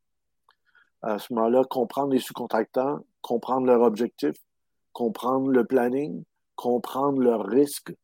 à 1.03 1.19
ce 1.19 1.33
moment-là, 1.33 1.65
comprendre 1.65 2.13
les 2.13 2.21
sous-contractants, 2.21 3.01
comprendre 3.23 3.67
leurs 3.67 3.83
objectifs, 3.83 4.37
comprendre 4.93 5.51
le 5.51 5.65
planning, 5.65 6.23
comprendre 6.55 7.21
leurs 7.21 7.45
risques, 7.45 7.95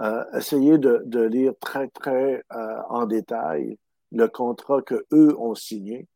euh, 0.00 0.24
essayer 0.34 0.78
de, 0.78 1.02
de, 1.06 1.20
lire 1.20 1.52
très, 1.60 1.88
très 1.88 2.42
euh, 2.52 2.82
en 2.88 3.06
détail 3.06 3.78
le 4.10 4.26
contrat 4.28 4.82
que 4.82 5.06
eux 5.12 5.34
ont 5.38 5.54
signé 5.54 6.06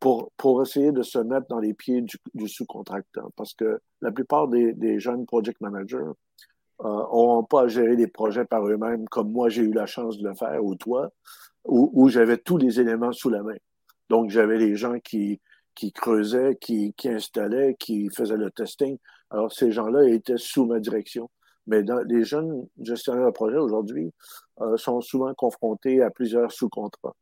pour, 0.00 0.32
pour 0.36 0.62
essayer 0.62 0.92
de 0.92 1.02
se 1.02 1.18
mettre 1.18 1.46
dans 1.48 1.58
les 1.58 1.74
pieds 1.74 2.02
du, 2.02 2.16
du 2.34 2.48
sous-contractant. 2.48 3.30
Parce 3.36 3.54
que 3.54 3.80
la 4.00 4.10
plupart 4.10 4.48
des, 4.48 4.72
des 4.72 4.98
jeunes 4.98 5.26
project 5.26 5.60
managers 5.60 6.10
n'auront 6.82 7.42
euh, 7.42 7.46
pas 7.48 7.62
à 7.62 7.68
gérer 7.68 7.96
des 7.96 8.06
projets 8.06 8.44
par 8.44 8.66
eux-mêmes 8.66 9.08
comme 9.08 9.30
moi 9.32 9.48
j'ai 9.48 9.62
eu 9.62 9.72
la 9.72 9.86
chance 9.86 10.18
de 10.18 10.28
le 10.28 10.34
faire 10.34 10.64
ou 10.64 10.74
toi, 10.74 11.10
où, 11.64 12.08
j'avais 12.08 12.38
tous 12.38 12.58
les 12.58 12.80
éléments 12.80 13.12
sous 13.12 13.28
la 13.28 13.42
main. 13.42 13.56
Donc 14.08 14.30
j'avais 14.30 14.56
les 14.56 14.76
gens 14.76 15.00
qui, 15.00 15.40
qui 15.74 15.92
creusaient, 15.92 16.56
qui, 16.60 16.94
qui 16.96 17.08
installaient, 17.08 17.74
qui 17.78 18.08
faisaient 18.10 18.36
le 18.36 18.50
testing. 18.50 18.98
Alors 19.30 19.52
ces 19.52 19.72
gens-là 19.72 20.08
étaient 20.08 20.38
sous 20.38 20.64
ma 20.64 20.78
direction. 20.78 21.28
Mais 21.66 21.82
les 22.06 22.22
jeunes 22.22 22.68
gestionnaires 22.80 23.26
de 23.26 23.32
projet 23.32 23.56
aujourd'hui 23.56 24.12
euh, 24.60 24.76
sont 24.76 25.00
souvent 25.00 25.34
confrontés 25.34 26.00
à 26.00 26.10
plusieurs 26.10 26.52
sous-contrats. 26.52 27.16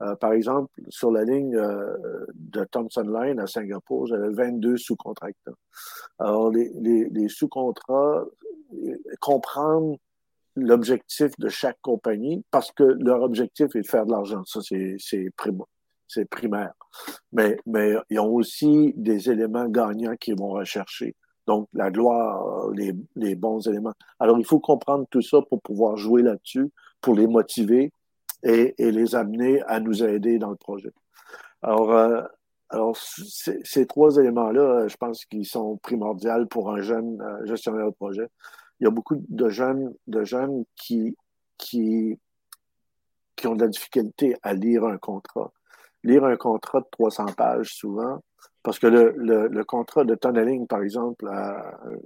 Euh, 0.00 0.14
par 0.16 0.32
exemple, 0.32 0.70
sur 0.88 1.10
la 1.10 1.24
ligne 1.24 1.56
euh, 1.56 2.26
de 2.34 2.64
Thomson 2.64 3.02
Line 3.02 3.40
à 3.40 3.46
Singapour, 3.46 4.06
j'avais 4.06 4.30
22 4.30 4.76
sous-contractants. 4.76 5.56
Alors, 6.18 6.50
les, 6.50 6.70
les, 6.74 7.08
les 7.08 7.28
sous-contrats, 7.28 8.24
comprendre 9.20 9.96
l'objectif 10.54 11.30
de 11.38 11.48
chaque 11.48 11.78
compagnie 11.80 12.44
parce 12.50 12.72
que 12.72 12.82
leur 12.82 13.22
objectif 13.22 13.74
est 13.74 13.82
de 13.82 13.86
faire 13.86 14.06
de 14.06 14.12
l'argent. 14.12 14.44
Ça, 14.44 14.60
c'est 14.62 16.26
primaire. 16.30 16.72
Mais, 17.32 17.58
mais 17.66 17.94
ils 18.10 18.18
ont 18.18 18.32
aussi 18.32 18.92
des 18.96 19.30
éléments 19.30 19.68
gagnants 19.68 20.16
qu'ils 20.16 20.38
vont 20.38 20.50
rechercher. 20.50 21.14
Donc, 21.46 21.68
la 21.72 21.90
gloire, 21.90 22.68
les, 22.72 22.94
les 23.16 23.34
bons 23.34 23.66
éléments. 23.66 23.94
Alors, 24.18 24.38
il 24.38 24.44
faut 24.44 24.60
comprendre 24.60 25.06
tout 25.10 25.22
ça 25.22 25.40
pour 25.48 25.62
pouvoir 25.62 25.96
jouer 25.96 26.22
là-dessus, 26.22 26.70
pour 27.00 27.14
les 27.14 27.26
motiver 27.26 27.90
et, 28.42 28.74
les 28.78 29.14
amener 29.14 29.62
à 29.62 29.80
nous 29.80 30.02
aider 30.02 30.38
dans 30.38 30.50
le 30.50 30.56
projet. 30.56 30.92
Alors, 31.62 31.92
euh, 31.92 32.22
alors 32.70 32.96
ces 32.96 33.86
trois 33.86 34.16
éléments-là, 34.16 34.88
je 34.88 34.96
pense 34.96 35.24
qu'ils 35.24 35.46
sont 35.46 35.78
primordiaux 35.78 36.46
pour 36.46 36.70
un 36.70 36.80
jeune 36.80 37.20
euh, 37.20 37.46
gestionnaire 37.46 37.86
de 37.86 37.94
projet 37.94 38.28
il 38.80 38.84
y 38.84 38.86
a 38.86 38.90
beaucoup 38.90 39.16
de 39.16 39.48
jeunes, 39.48 39.94
de 40.06 40.24
jeunes 40.24 40.64
qui, 40.76 41.16
qui, 41.56 42.18
qui 43.36 43.46
ont 43.46 43.56
de 43.56 43.62
la 43.62 43.68
difficulté 43.68 44.36
à 44.42 44.54
lire 44.54 44.84
un 44.84 44.98
contrat. 44.98 45.52
Lire 46.04 46.24
un 46.24 46.36
contrat 46.36 46.80
de 46.80 46.86
300 46.92 47.26
pages 47.36 47.74
souvent, 47.74 48.22
parce 48.62 48.78
que 48.78 48.86
le, 48.86 49.14
le, 49.48 49.64
contrat 49.64 50.04
de 50.04 50.14
tunneling, 50.14 50.66
par 50.66 50.82
exemple, 50.82 51.28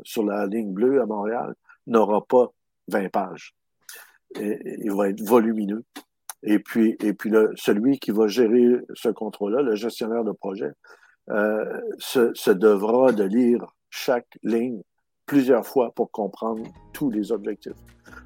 sur 0.02 0.24
la 0.24 0.46
ligne 0.46 0.72
bleue 0.72 1.02
à 1.02 1.06
Montréal, 1.06 1.54
n'aura 1.86 2.24
pas 2.24 2.48
20 2.88 3.10
pages. 3.10 3.54
Il 4.36 4.92
va 4.92 5.10
être 5.10 5.20
volumineux. 5.20 5.84
Et 6.42 6.58
puis, 6.58 6.96
et 7.00 7.12
puis 7.12 7.30
le, 7.30 7.52
celui 7.56 7.98
qui 7.98 8.10
va 8.10 8.26
gérer 8.26 8.80
ce 8.94 9.08
contrat-là, 9.08 9.62
le 9.62 9.74
gestionnaire 9.74 10.24
de 10.24 10.32
projet, 10.32 10.72
euh, 11.30 11.80
se, 11.98 12.34
se 12.34 12.50
devra 12.50 13.12
de 13.12 13.24
lire 13.24 13.64
chaque 13.90 14.38
ligne 14.42 14.82
plusieurs 15.26 15.66
fois 15.66 15.92
pour 15.94 16.10
comprendre 16.10 16.62
tous 16.92 17.10
les 17.10 17.32
objectifs. 17.32 17.72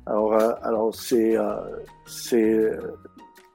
Alors, 0.06 0.34
euh, 0.34 0.52
alors 0.62 0.94
c'est 0.94 1.36
euh, 1.36 1.56
euh, 2.32 2.80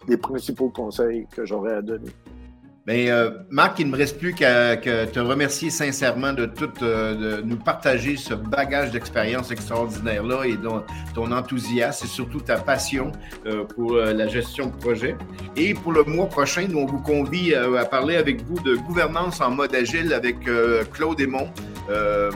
les 0.08 0.18
principaux 0.18 0.70
conseils 0.70 1.28
que 1.32 1.46
j'aurais 1.46 1.76
à 1.76 1.82
donner. 1.82 2.12
Bien, 2.88 3.14
euh, 3.14 3.30
Marc, 3.52 3.78
il 3.78 3.86
ne 3.86 3.92
me 3.92 3.98
reste 3.98 4.18
plus 4.18 4.34
qu'à 4.34 4.76
te 4.76 5.20
remercier 5.20 5.70
sincèrement 5.70 6.34
de 6.34 6.48
tout, 6.48 6.72
euh, 6.82 7.38
de 7.38 7.42
nous 7.44 7.58
partager 7.58 8.18
ce 8.18 8.34
bagage 8.34 8.90
d'expérience 8.90 9.52
extraordinaire-là 9.52 10.46
et 10.46 10.58
ton, 10.58 10.84
ton, 11.14 11.32
enthousiasme 11.32 12.06
et 12.06 12.10
surtout 12.10 12.40
ta 12.40 12.58
passion 12.58 13.12
euh, 13.46 13.66
pour 13.66 13.98
la 13.98 14.28
gestion 14.28 14.66
de 14.68 14.76
projet. 14.78 15.16
Et 15.56 15.76
pour 15.76 15.92
le 15.92 16.04
mois 16.06 16.26
prochain, 16.26 16.66
nous, 16.68 16.80
on 16.80 16.88
vous 16.88 17.02
convie 17.02 17.54
à 17.54 17.86
parler 17.86 18.16
avec 18.16 18.42
vous 18.46 18.60
de 18.62 18.76
gouvernance 18.76 19.42
en 19.42 19.52
mode 19.52 19.76
agile 19.76 20.12
avec 20.12 20.38
Claude 20.92 21.22
Aymon, 21.22 21.52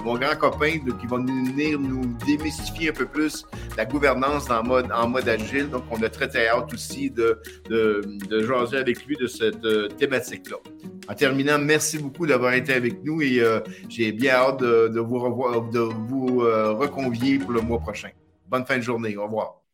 mon 0.03 0.15
grand 0.15 0.35
copain 0.37 0.73
qui 0.99 1.07
va 1.07 1.17
venir 1.17 1.79
nous 1.79 2.15
démystifier 2.25 2.89
un 2.89 2.93
peu 2.93 3.05
plus 3.05 3.45
la 3.77 3.85
gouvernance 3.85 4.49
en 4.51 4.63
mode, 4.63 4.91
en 4.91 5.07
mode 5.07 5.27
agile. 5.27 5.69
Donc, 5.69 5.83
on 5.89 6.01
a 6.03 6.09
très, 6.09 6.27
très 6.27 6.49
hâte 6.49 6.71
aussi 6.71 7.09
de, 7.09 7.39
de, 7.69 8.01
de 8.29 8.43
jaser 8.45 8.77
avec 8.77 9.05
lui 9.05 9.15
de 9.17 9.27
cette 9.27 9.65
thématique 9.97 10.34
en 11.07 11.13
terminant, 11.13 11.59
merci 11.59 11.97
beaucoup 11.97 12.25
d'avoir 12.25 12.53
été 12.53 12.73
avec 12.73 13.03
nous 13.03 13.21
et 13.21 13.39
euh, 13.39 13.59
j'ai 13.89 14.11
bien 14.11 14.33
hâte 14.33 14.61
de, 14.61 14.99
vous, 14.99 15.19
revoir, 15.19 15.61
de 15.69 15.79
vous 15.79 16.41
euh, 16.41 16.73
reconvier 16.73 17.39
pour 17.39 17.51
le 17.51 17.61
mois 17.61 17.79
prochain. 17.79 18.09
Bonne 18.47 18.65
fin 18.65 18.77
de 18.77 18.81
journée. 18.81 19.15
Au 19.17 19.25
revoir. 19.25 19.64